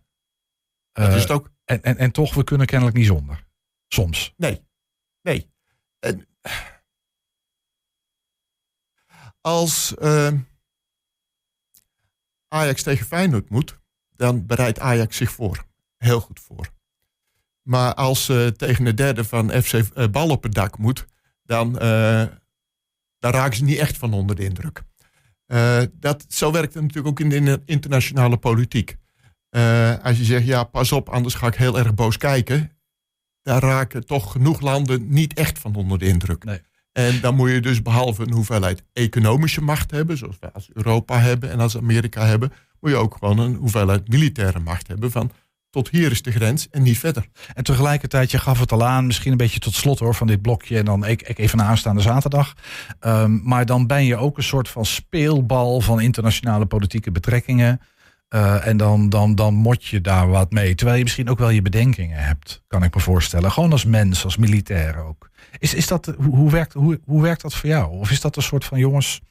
Dat 0.94 1.08
Eh, 1.10 1.16
is 1.16 1.22
het 1.22 1.32
ook. 1.32 1.52
en, 1.66 1.84
en, 1.84 1.98
en 1.98 2.12
toch, 2.12 2.34
we 2.34 2.44
kunnen 2.44 2.68
kennelijk 2.68 2.98
niet 2.98 3.06
zonder. 3.06 3.46
Soms. 3.88 4.34
Nee. 4.38 4.66
Nee. 5.22 5.52
En 6.00 6.28
als 9.42 9.96
eh, 9.96 10.32
Ajax 12.48 12.84
tegen 12.84 13.06
Feyenoord 13.06 13.50
moet, 13.50 13.80
dan 14.16 14.46
bereidt 14.46 14.80
Ajax 14.80 15.18
zich 15.18 15.32
voor. 15.32 15.66
Heel 15.98 16.20
goed 16.20 16.40
voor. 16.40 16.70
Maar 17.62 17.94
als 17.94 18.26
ze 18.26 18.54
tegen 18.58 18.86
de 18.86 18.94
derde 18.94 19.24
van 19.24 19.50
FC 19.52 19.74
eh, 19.74 20.08
Bal 20.08 20.30
op 20.30 20.44
het 20.44 20.54
dak 20.54 20.78
moet, 20.78 21.06
dan, 21.44 21.80
eh, 21.80 22.26
dan 23.20 23.32
raken 23.32 23.58
ze 23.58 23.64
niet 23.64 23.78
echt 23.78 23.98
van 23.98 24.14
onder 24.14 24.36
de 24.36 24.44
indruk. 24.44 24.84
Eh, 25.46 25.82
dat, 25.94 26.26
zo 26.28 26.52
werkt 26.52 26.74
het 26.74 26.84
natuurlijk 26.84 27.08
ook 27.08 27.20
in 27.20 27.30
de 27.30 27.36
in- 27.36 27.62
internationale 27.66 28.38
politiek. 28.38 28.98
Eh, 29.50 29.98
als 30.04 30.18
je 30.18 30.24
zegt, 30.24 30.46
ja, 30.46 30.64
pas 30.64 30.92
op, 30.92 31.10
anders 31.10 31.34
ga 31.34 31.48
ik 31.48 31.56
heel 31.56 31.78
erg 31.80 31.94
boos 31.94 32.18
kijken 32.18 32.72
daar 33.48 33.62
raken 33.62 34.06
toch 34.06 34.32
genoeg 34.32 34.62
landen 34.62 35.10
niet 35.10 35.34
echt 35.34 35.60
van 35.60 35.76
onder 35.76 36.00
de 36.00 36.08
indruk. 36.08 36.44
Nee. 36.44 36.62
En 36.92 37.22
dan 37.22 37.36
moet 37.36 37.50
je 37.50 37.62
dus 37.62 37.82
behalve 37.82 38.22
een 38.22 38.32
hoeveelheid 38.34 38.84
economische 38.94 39.62
macht 39.62 39.92
hebben, 39.92 40.18
zoals 40.18 40.40
wij 40.40 40.52
als 40.52 40.70
Europa 40.74 41.20
hebben 41.20 41.52
en 41.52 41.60
als 41.60 41.78
Amerika 41.78 42.26
hebben, 42.26 42.52
moet 42.80 42.92
je 42.92 42.98
ook 42.98 43.16
gewoon 43.20 43.38
een 43.40 43.56
hoeveelheid 43.56 44.08
militaire 44.08 44.60
macht 44.60 44.88
hebben 44.88 45.12
van 45.12 45.32
tot 45.78 45.90
hier 45.90 46.12
is 46.12 46.22
de 46.22 46.32
grens 46.32 46.70
en 46.70 46.82
niet 46.82 46.98
verder. 46.98 47.28
En 47.54 47.64
tegelijkertijd, 47.64 48.32
je 48.32 48.38
gaf 48.38 48.60
het 48.60 48.72
al 48.72 48.86
aan, 48.86 49.06
misschien 49.06 49.32
een 49.32 49.38
beetje 49.38 49.60
tot 49.60 49.74
slot 49.74 50.00
hoor 50.00 50.16
van 50.16 50.28
dit 50.28 50.42
blokje. 50.42 50.78
En 50.78 50.86
dan 50.86 51.06
ik, 51.06 51.22
ik 51.22 51.38
even 51.38 51.58
naar 51.58 51.68
aanstaande 51.68 52.02
zaterdag. 52.02 52.54
Ehm, 53.00 53.40
maar 53.44 53.66
dan 53.66 53.88
ben 53.88 54.06
je 54.06 54.16
ook 54.16 54.38
een 54.38 54.44
soort 54.44 54.70
van 54.70 54.86
speelbal 54.86 55.82
van 55.82 56.02
internationale 56.02 56.66
politieke 56.66 57.12
betrekkingen. 57.12 57.82
Eh, 58.28 58.68
en 58.68 58.78
dan, 58.78 59.10
dan, 59.10 59.36
dan 59.36 59.54
mot 59.54 59.86
je 59.86 60.02
daar 60.02 60.28
wat 60.30 60.52
mee. 60.52 60.76
Terwijl 60.76 60.98
je 60.98 61.04
misschien 61.04 61.30
ook 61.30 61.40
wel 61.40 61.50
je 61.50 61.62
bedenkingen 61.62 62.24
hebt, 62.24 62.64
kan 62.68 62.84
ik 62.84 62.96
me 62.96 63.02
voorstellen. 63.02 63.52
Gewoon 63.52 63.72
als 63.72 63.86
mens, 63.86 64.24
als 64.24 64.38
militair 64.38 64.98
ook. 64.98 65.30
Is, 65.58 65.74
is 65.74 65.88
dat, 65.88 66.06
hoe, 66.06 66.36
hoe, 66.36 66.52
werkt, 66.52 66.74
hoe, 66.74 67.00
hoe 67.06 67.22
werkt 67.22 67.42
dat 67.42 67.54
voor 67.54 67.70
jou? 67.70 67.92
Of 67.92 68.12
is 68.12 68.22
dat 68.22 68.36
een 68.36 68.42
soort 68.42 68.66
van, 68.66 68.80
jongens, 68.80 69.22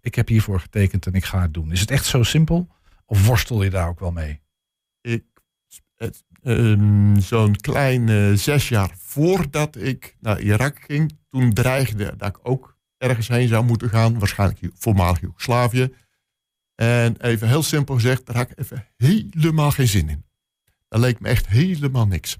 ik 0.00 0.14
heb 0.14 0.28
hiervoor 0.28 0.60
getekend 0.60 1.06
en 1.06 1.12
ik 1.12 1.24
ga 1.24 1.40
het 1.40 1.54
doen. 1.54 1.72
Is 1.72 1.80
het 1.80 1.90
echt 1.90 2.06
zo 2.06 2.22
simpel? 2.22 2.68
Of 3.06 3.26
worstel 3.26 3.62
je 3.62 3.70
daar 3.70 3.88
ook 3.88 4.00
wel 4.00 4.12
mee? 4.12 4.40
Ik, 5.00 5.24
ehm, 6.42 7.16
Zo'n 7.20 7.56
klein 7.56 8.08
eh, 8.08 8.32
zes 8.32 8.68
jaar 8.68 8.94
voordat 8.98 9.76
ik 9.76 10.16
naar 10.20 10.40
Irak 10.40 10.78
ging, 10.86 11.18
toen 11.30 11.52
dreigde 11.52 12.14
dat 12.16 12.28
ik 12.28 12.38
ook 12.42 12.76
ergens 12.96 13.28
heen 13.28 13.48
zou 13.48 13.64
moeten 13.64 13.90
gaan, 13.90 14.18
waarschijnlijk 14.18 14.60
voormalig 14.74 15.20
Joegoslavië. 15.20 15.94
En 16.74 17.16
even 17.20 17.48
heel 17.48 17.62
simpel 17.62 17.94
gezegd, 17.94 18.26
daar 18.26 18.36
had 18.36 18.50
ik 18.50 18.58
even 18.58 18.86
helemaal 18.96 19.70
geen 19.70 19.88
zin 19.88 20.08
in. 20.08 20.24
Dat 20.88 21.00
leek 21.00 21.20
me 21.20 21.28
echt 21.28 21.48
helemaal 21.48 22.06
niks. 22.06 22.38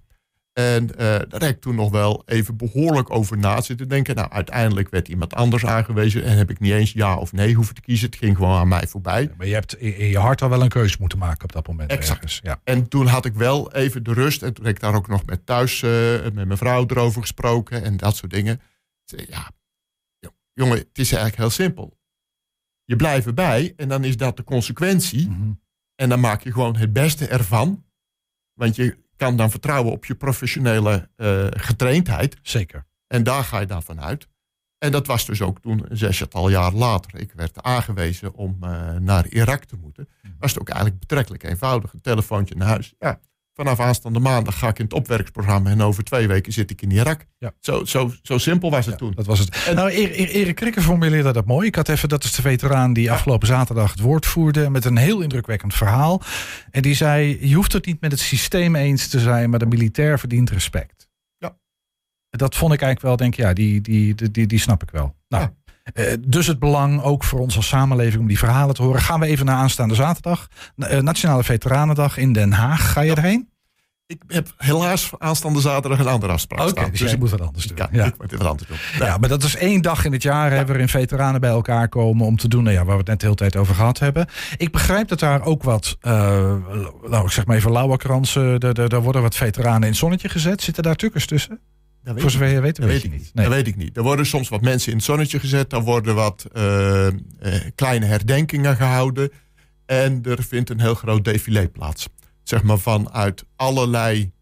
En 0.55 0.83
uh, 0.91 0.97
daar 0.99 1.27
heb 1.29 1.43
ik 1.43 1.61
toen 1.61 1.75
nog 1.75 1.91
wel 1.91 2.23
even 2.27 2.57
behoorlijk 2.57 3.11
over 3.11 3.39
na 3.39 3.61
zitten 3.61 3.89
denken. 3.89 4.15
Nou, 4.15 4.31
uiteindelijk 4.31 4.89
werd 4.91 5.09
iemand 5.09 5.35
anders 5.35 5.67
aangewezen 5.67 6.25
en 6.25 6.37
heb 6.37 6.51
ik 6.51 6.61
niet 6.61 6.73
eens 6.73 6.93
ja 6.93 7.17
of 7.17 7.33
nee 7.33 7.55
hoeven 7.55 7.75
te 7.75 7.81
kiezen. 7.81 8.07
Het 8.07 8.17
ging 8.17 8.37
gewoon 8.37 8.59
aan 8.59 8.69
mij 8.69 8.87
voorbij. 8.87 9.31
maar 9.37 9.47
je 9.47 9.53
hebt 9.53 9.77
in 9.77 10.09
je 10.09 10.19
hart 10.19 10.43
al 10.43 10.49
wel 10.49 10.63
een 10.63 10.69
keuze 10.69 10.97
moeten 11.01 11.19
maken 11.19 11.45
op 11.45 11.53
dat 11.53 11.67
moment. 11.67 11.91
Exact. 11.91 12.41
ja. 12.43 12.61
En 12.65 12.89
toen 12.89 13.07
had 13.07 13.25
ik 13.25 13.35
wel 13.35 13.73
even 13.73 14.03
de 14.03 14.13
rust. 14.13 14.43
En 14.43 14.55
toen 14.55 14.65
heb 14.65 14.75
ik 14.75 14.81
daar 14.81 14.95
ook 14.95 15.09
nog 15.09 15.27
met 15.27 15.47
thuis, 15.47 15.83
uh, 15.83 15.91
met 16.23 16.35
mijn 16.35 16.57
vrouw 16.57 16.85
erover 16.87 17.21
gesproken 17.21 17.83
en 17.85 17.97
dat 17.97 18.17
soort 18.17 18.33
dingen. 18.33 18.61
Ja, 19.05 19.51
jongen, 20.53 20.79
het 20.79 20.99
is 20.99 21.13
eigenlijk 21.13 21.37
heel 21.37 21.51
simpel. 21.51 21.99
Je 22.85 22.97
blijft 22.97 23.27
erbij 23.27 23.73
en 23.77 23.89
dan 23.89 24.05
is 24.05 24.17
dat 24.17 24.37
de 24.37 24.45
consequentie. 24.45 25.29
Mm 25.29 25.35
-hmm. 25.35 25.63
En 25.95 26.09
dan 26.09 26.21
maak 26.21 26.43
je 26.43 26.53
gewoon 26.53 26.77
het 26.77 26.93
beste 26.93 27.27
ervan. 27.27 27.85
Want 28.53 28.77
je 28.77 29.04
kan 29.17 29.37
dan 29.37 29.51
vertrouwen 29.51 29.93
op 29.93 30.05
je 30.05 30.15
professionele 30.15 31.09
uh, 31.17 31.47
getraindheid. 31.51 32.37
Zeker. 32.43 32.87
En 33.07 33.23
daar 33.23 33.45
ga 33.45 33.61
je 33.61 33.67
dan 33.67 33.83
vanuit. 33.83 34.29
En 34.79 34.93
dat 34.93 35.07
was 35.07 35.27
dus 35.27 35.43
ook 35.43 35.61
toen, 35.61 35.87
zestal 35.91 36.49
jaar 36.49 36.73
later, 36.73 37.21
ik 37.21 37.33
werd 37.33 37.63
aangewezen 37.63 38.35
om 38.35 38.59
uh, 38.61 38.93
naar 38.93 39.27
Irak 39.27 39.65
te 39.65 39.77
moeten. 39.77 40.09
Was 40.39 40.51
het 40.51 40.61
ook 40.61 40.69
eigenlijk 40.69 41.01
betrekkelijk 41.01 41.43
eenvoudig. 41.43 41.93
Een 41.93 42.01
telefoontje 42.01 42.55
naar 42.55 42.69
huis. 42.69 42.95
Ja, 42.99 43.21
vanaf 43.55 43.81
aanstaande 43.81 44.19
maandag 44.19 44.59
ga 44.59 44.69
ik 44.69 44.79
in 44.79 44.85
het 44.85 44.95
opwerksprogramma 44.95 45.71
en 45.71 45.83
over 45.83 46.05
twee 46.05 46.29
weken 46.29 46.53
zit 46.53 46.71
ik 46.71 46.83
in 46.83 46.91
Irak. 46.91 47.27
Ja. 47.39 47.53
Zo, 47.61 47.85
zo, 47.85 48.13
zo 48.23 48.39
simpel 48.39 48.71
was 48.71 48.87
het 48.87 48.95
ja, 48.95 49.01
toen. 49.01 49.13
Dat 49.15 49.27
was 49.27 49.39
het. 49.39 49.65
En, 49.67 49.75
nou, 49.75 49.91
Erik 49.91 50.55
Krikker 50.55 50.83
formuleerde 50.83 51.33
dat 51.33 51.47
mooi. 51.47 51.67
Ik 51.67 51.75
had 51.75 51.89
even, 51.89 52.09
dat 52.09 52.25
is 52.25 52.33
de 52.33 52.43
veteraan 52.43 52.93
die 52.93 53.11
afgelopen 53.11 53.47
zaterdag 53.47 53.91
het 53.91 54.01
woord 54.01 54.27
voerde 54.27 54.71
met 54.71 54.85
een 54.85 54.97
heel 54.97 55.21
indrukwekkend 55.21 55.75
verhaal. 55.75 56.23
En 56.71 56.83
die 56.83 56.95
zei, 56.95 57.49
je 57.49 57.55
hoeft 57.55 57.73
het 57.73 57.87
niet 57.87 58.01
met 58.01 58.11
het 58.11 58.21
systeem 58.21 58.77
eens 58.77 59.09
te 59.09 59.21
zijn, 59.21 59.51
maar 59.51 59.59
de 59.59 59.67
militair 59.67 60.19
verdient 60.19 60.51
respect. 60.51 61.09
Ja. 61.39 61.57
Dat 62.31 62.57
vond 62.57 62.73
ik 62.73 62.83
eigenlijk 62.83 63.01
wel, 63.01 63.17
denk 63.17 63.37
ik, 63.37 63.45
ja, 63.45 63.53
die, 63.53 63.81
die, 63.81 64.15
die, 64.15 64.31
die, 64.31 64.47
die 64.47 64.59
snap 64.59 64.83
ik 64.83 64.91
wel. 64.91 65.15
Nou, 65.29 65.43
ja. 65.43 65.64
Uh, 65.95 66.13
dus 66.21 66.47
het 66.47 66.59
belang 66.59 67.03
ook 67.03 67.25
voor 67.25 67.41
ons 67.41 67.57
als 67.57 67.69
samenleving 67.69 68.21
om 68.21 68.29
die 68.29 68.39
verhalen 68.39 68.75
te 68.75 68.83
horen. 68.83 69.01
Gaan 69.01 69.21
we 69.21 69.27
even 69.27 69.47
naar 69.47 69.57
aanstaande 69.57 69.95
zaterdag. 69.95 70.49
Uh, 70.77 70.99
Nationale 70.99 71.45
Veteranendag 71.45 72.17
in 72.17 72.33
Den 72.33 72.53
Haag. 72.53 72.93
Ga 72.93 73.01
je 73.01 73.11
ja. 73.11 73.17
erheen? 73.17 73.49
Ik 74.07 74.23
heb 74.27 74.55
helaas 74.57 75.11
aanstaande 75.19 75.61
zaterdag 75.61 75.99
een 75.99 76.07
andere 76.07 76.33
afspraak 76.33 76.69
staan. 76.69 76.91
dus, 76.91 77.01
dus 77.01 77.11
je 77.11 77.19
moet 77.19 77.31
wat 77.31 77.41
anders 77.41 77.67
doen. 77.67 77.77
Ja, 77.77 77.89
ja. 77.93 78.05
ik 78.05 78.15
moet 78.19 78.33
wat 78.33 78.47
anders 78.47 78.69
doen. 78.69 78.77
Ja. 78.99 79.07
ja, 79.07 79.19
maar 79.19 79.29
dat 79.29 79.43
is 79.43 79.57
één 79.57 79.83
dag 79.83 80.05
in 80.05 80.13
het 80.13 80.23
jaar 80.23 80.51
hè, 80.51 80.67
waarin 80.67 80.89
veteranen 80.89 81.41
bij 81.41 81.51
elkaar 81.51 81.89
komen 81.89 82.27
om 82.27 82.37
te 82.37 82.49
doen 82.49 82.63
nou 82.63 82.75
ja, 82.75 82.85
waar 82.85 82.95
we 82.95 83.01
het 83.01 83.07
net 83.09 83.21
de 83.21 83.25
hele 83.25 83.39
tijd 83.39 83.57
over 83.57 83.75
gehad 83.75 83.99
hebben. 83.99 84.27
Ik 84.57 84.73
begrijp 84.73 85.09
dat 85.09 85.19
daar 85.19 85.45
ook 85.45 85.63
wat, 85.63 85.97
uh, 86.03 86.13
nou 87.07 87.25
ik 87.25 87.31
zeg 87.31 87.47
maar 87.47 87.57
even 87.57 87.73
lauwerkransen, 87.73 88.61
daar 88.61 89.03
worden 89.03 89.23
wat 89.23 89.37
veteranen 89.37 89.83
in 89.83 89.89
het 89.89 89.97
zonnetje 89.97 90.29
gezet. 90.29 90.63
Zitten 90.63 90.83
daar 90.83 90.97
tukkers 90.97 91.27
tussen? 91.27 91.61
Dat 92.05 92.21
Voor 92.21 92.31
zover 92.31 92.49
je 92.49 92.61
weet, 92.61 92.77
dat 92.77 92.87
weet 92.87 93.05
ik 93.05 93.11
niet. 93.11 93.31
Nee. 93.35 93.45
Dat 93.45 93.55
weet 93.55 93.67
ik 93.67 93.77
niet. 93.77 93.97
Er 93.97 94.03
worden 94.03 94.27
soms 94.27 94.49
wat 94.49 94.61
mensen 94.61 94.91
in 94.91 94.97
het 94.97 95.07
zonnetje 95.07 95.39
gezet. 95.39 95.73
Er 95.73 95.83
worden 95.83 96.15
wat 96.15 96.47
uh, 96.57 97.07
uh, 97.07 97.13
kleine 97.75 98.07
herdenkingen 98.07 98.77
gehouden. 98.77 99.31
En 99.87 100.23
er 100.23 100.43
vindt 100.43 100.71
een 100.71 100.81
heel 100.81 100.95
groot 100.95 101.25
défilé 101.25 101.69
plaats. 101.69 102.09
Zeg 102.43 102.63
maar 102.63 102.79
vanuit 102.79 103.45
allerlei 103.57 104.33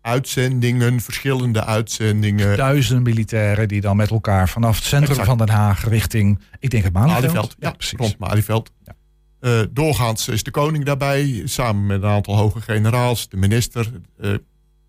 uitzendingen, 0.00 1.00
verschillende 1.00 1.64
uitzendingen. 1.64 2.56
Duizenden 2.56 3.02
militairen 3.02 3.68
die 3.68 3.80
dan 3.80 3.96
met 3.96 4.10
elkaar 4.10 4.48
vanaf 4.48 4.76
het 4.76 4.84
centrum 4.84 5.10
exact. 5.10 5.28
van 5.28 5.38
Den 5.38 5.48
Haag 5.48 5.88
richting, 5.88 6.40
ik 6.58 6.70
denk 6.70 6.84
het 6.84 6.92
Malieveld. 6.92 7.22
Malieveld 7.22 7.56
ja, 7.58 7.68
ja, 7.68 7.74
precies. 7.74 7.98
Rond 7.98 8.18
Malieveld. 8.18 8.70
Ja. 8.84 8.94
Uh, 9.40 9.66
doorgaans 9.70 10.28
is 10.28 10.42
de 10.42 10.50
koning 10.50 10.84
daarbij, 10.84 11.42
samen 11.44 11.86
met 11.86 12.02
een 12.02 12.08
aantal 12.08 12.36
hoge 12.36 12.60
generaals, 12.60 13.28
de 13.28 13.36
minister. 13.36 13.90
Uh, 14.20 14.34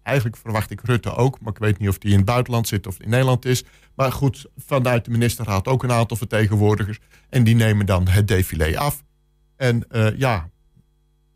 Eigenlijk 0.05 0.37
verwacht 0.37 0.71
ik 0.71 0.81
Rutte 0.83 1.15
ook, 1.15 1.39
maar 1.41 1.53
ik 1.53 1.59
weet 1.59 1.79
niet 1.79 1.89
of 1.89 1.97
die 1.97 2.11
in 2.11 2.17
het 2.17 2.25
buitenland 2.25 2.67
zit 2.67 2.87
of 2.87 2.99
in 2.99 3.09
Nederland 3.09 3.45
is. 3.45 3.63
Maar 3.95 4.11
goed, 4.11 4.45
vanuit 4.57 5.05
de 5.05 5.11
ministerraad 5.11 5.67
ook 5.67 5.83
een 5.83 5.91
aantal 5.91 6.17
vertegenwoordigers. 6.17 6.99
En 7.29 7.43
die 7.43 7.55
nemen 7.55 7.85
dan 7.85 8.07
het 8.07 8.27
défilé 8.27 8.77
af. 8.77 9.03
En 9.55 9.85
uh, 9.91 10.17
ja, 10.17 10.49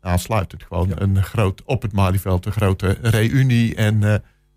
aansluitend 0.00 0.62
gewoon 0.62 0.88
ja. 0.88 1.00
een 1.00 1.22
groot, 1.22 1.62
op 1.64 1.82
het 1.82 1.92
Malieveld 1.92 2.46
een 2.46 2.52
grote 2.52 2.98
reunie. 3.02 3.74
En 3.74 4.02
uh, 4.02 4.14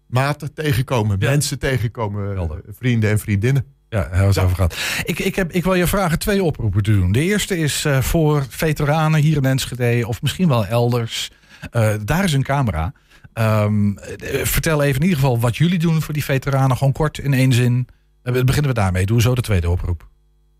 maten 0.07 0.53
tegenkomen, 0.53 1.17
ja. 1.19 1.29
mensen 1.29 1.59
tegenkomen, 1.59 2.33
uh, 2.35 2.51
vrienden 2.67 3.09
en 3.09 3.19
vriendinnen. 3.19 3.65
Ja, 3.89 3.99
daar 3.99 4.09
hebben 4.09 4.33
we 4.33 4.39
het 4.39 4.43
over 4.43 4.55
gehad. 4.55 4.77
Ik, 5.03 5.19
ik, 5.19 5.35
heb, 5.35 5.51
ik 5.51 5.63
wil 5.63 5.73
je 5.73 5.87
vragen 5.87 6.19
twee 6.19 6.43
oproepen 6.43 6.83
te 6.83 6.91
doen. 6.91 7.11
De 7.11 7.21
eerste 7.21 7.57
is 7.57 7.85
uh, 7.85 8.01
voor 8.01 8.45
veteranen 8.49 9.21
hier 9.21 9.37
in 9.37 9.45
Enschede 9.45 10.07
of 10.07 10.21
misschien 10.21 10.47
wel 10.47 10.65
elders. 10.65 11.31
Uh, 11.71 11.93
daar 12.05 12.23
is 12.23 12.33
een 12.33 12.43
camera. 12.43 12.93
Um, 13.33 13.97
vertel 14.43 14.83
even 14.83 14.95
in 14.95 15.07
ieder 15.07 15.19
geval 15.19 15.39
wat 15.39 15.57
jullie 15.57 15.79
doen 15.79 16.01
voor 16.01 16.13
die 16.13 16.23
veteranen. 16.23 16.77
Gewoon 16.77 16.93
kort 16.93 17.17
in 17.17 17.33
één 17.33 17.53
zin. 17.53 17.87
Uh, 18.23 18.43
beginnen 18.43 18.71
we 18.71 18.79
daarmee. 18.79 19.05
Doe 19.05 19.21
zo 19.21 19.35
de 19.35 19.41
tweede 19.41 19.69
oproep. 19.69 20.07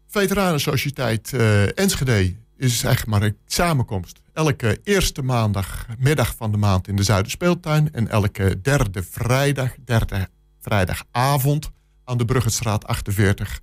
Veteranensociëteit 0.07 1.31
uh, 1.35 1.77
Enschede 1.79 2.35
is 2.57 2.83
echt 2.83 3.05
maar 3.05 3.21
een 3.21 3.37
samenkomst. 3.45 4.21
Elke 4.33 4.79
eerste 4.83 5.21
maandagmiddag 5.21 6.35
van 6.35 6.51
de 6.51 6.57
maand 6.57 6.87
in 6.87 6.95
de 6.95 7.03
Zuiderspeeltuin. 7.03 7.93
En 7.93 8.07
elke 8.07 8.61
derde 8.61 9.03
vrijdag, 9.03 9.71
derde 9.85 10.27
vrijdagavond 10.61 11.71
aan 12.03 12.17
de 12.17 12.25
Bruggetstraat 12.25 12.87
48. 12.87 13.59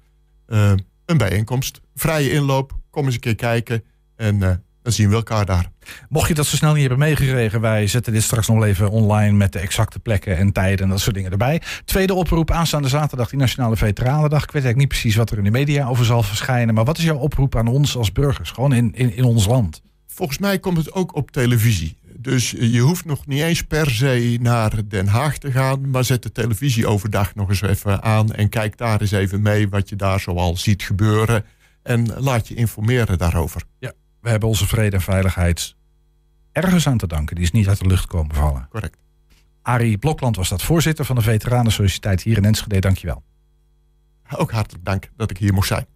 Uh, 0.46 0.72
een 1.04 1.18
bijeenkomst. 1.18 1.80
Vrije 1.94 2.30
inloop. 2.30 2.78
Kom 2.90 3.04
eens 3.04 3.14
een 3.14 3.20
keer 3.20 3.34
kijken. 3.34 3.84
En 4.16 4.64
dan 4.82 4.92
zien 4.92 5.08
we 5.08 5.14
elkaar 5.14 5.46
daar. 5.46 5.70
Mocht 6.08 6.28
je 6.28 6.34
dat 6.34 6.46
zo 6.46 6.56
snel 6.56 6.72
niet 6.72 6.80
hebben 6.80 6.98
meegekregen, 6.98 7.60
wij 7.60 7.86
zetten 7.86 8.12
dit 8.12 8.22
straks 8.22 8.48
nog 8.48 8.64
even 8.64 8.90
online 8.90 9.36
met 9.36 9.52
de 9.52 9.58
exacte 9.58 9.98
plekken 9.98 10.36
en 10.36 10.52
tijden 10.52 10.84
en 10.84 10.90
dat 10.90 11.00
soort 11.00 11.14
dingen 11.14 11.30
erbij. 11.30 11.62
Tweede 11.84 12.14
oproep 12.14 12.50
aanstaande 12.50 12.88
zaterdag, 12.88 13.30
die 13.30 13.38
Nationale 13.38 13.76
Veteranendag. 13.76 14.42
Ik 14.42 14.50
weet 14.50 14.64
eigenlijk 14.64 14.76
niet 14.76 14.88
precies 14.88 15.16
wat 15.16 15.30
er 15.30 15.38
in 15.38 15.44
de 15.44 15.50
media 15.50 15.86
over 15.88 16.04
zal 16.04 16.22
verschijnen, 16.22 16.74
maar 16.74 16.84
wat 16.84 16.98
is 16.98 17.04
jouw 17.04 17.18
oproep 17.18 17.56
aan 17.56 17.66
ons 17.66 17.96
als 17.96 18.12
burgers, 18.12 18.50
gewoon 18.50 18.72
in, 18.72 18.94
in, 18.94 19.16
in 19.16 19.24
ons 19.24 19.46
land? 19.46 19.82
Volgens 20.06 20.38
mij 20.38 20.58
komt 20.58 20.76
het 20.76 20.92
ook 20.92 21.14
op 21.14 21.30
televisie. 21.30 21.96
Dus 22.16 22.50
je 22.50 22.80
hoeft 22.80 23.04
nog 23.04 23.26
niet 23.26 23.40
eens 23.40 23.62
per 23.62 23.90
se 23.90 24.38
naar 24.40 24.88
Den 24.88 25.06
Haag 25.06 25.38
te 25.38 25.50
gaan, 25.50 25.90
maar 25.90 26.04
zet 26.04 26.22
de 26.22 26.32
televisie 26.32 26.86
overdag 26.86 27.34
nog 27.34 27.48
eens 27.48 27.62
even 27.62 28.02
aan 28.02 28.32
en 28.32 28.48
kijk 28.48 28.76
daar 28.76 29.00
eens 29.00 29.10
even 29.10 29.42
mee 29.42 29.68
wat 29.68 29.88
je 29.88 29.96
daar 29.96 30.20
zoal 30.20 30.56
ziet 30.56 30.82
gebeuren. 30.82 31.44
En 31.82 32.06
laat 32.18 32.48
je 32.48 32.54
informeren 32.54 33.18
daarover. 33.18 33.62
Ja, 33.78 33.92
we 34.20 34.28
hebben 34.30 34.48
onze 34.48 34.66
vrede 34.66 34.96
en 34.96 35.02
veiligheid 35.02 35.76
ergens 36.52 36.86
aan 36.86 36.98
te 36.98 37.06
danken. 37.06 37.34
Die 37.34 37.44
is 37.44 37.50
niet 37.50 37.68
uit 37.68 37.78
de 37.78 37.86
lucht 37.86 38.06
komen 38.06 38.34
vallen. 38.34 38.68
Correct. 38.70 38.96
Arie 39.62 39.98
Blokland 39.98 40.36
was 40.36 40.48
dat 40.48 40.62
voorzitter 40.62 41.04
van 41.04 41.16
de 41.16 41.22
Veteranensociëteit 41.22 42.22
hier 42.22 42.36
in 42.36 42.44
Enschede. 42.44 42.78
Dankjewel. 42.78 43.22
Ook 44.36 44.50
hartelijk 44.50 44.84
dank 44.84 45.10
dat 45.16 45.30
ik 45.30 45.38
hier 45.38 45.54
mocht 45.54 45.66
zijn. 45.66 45.86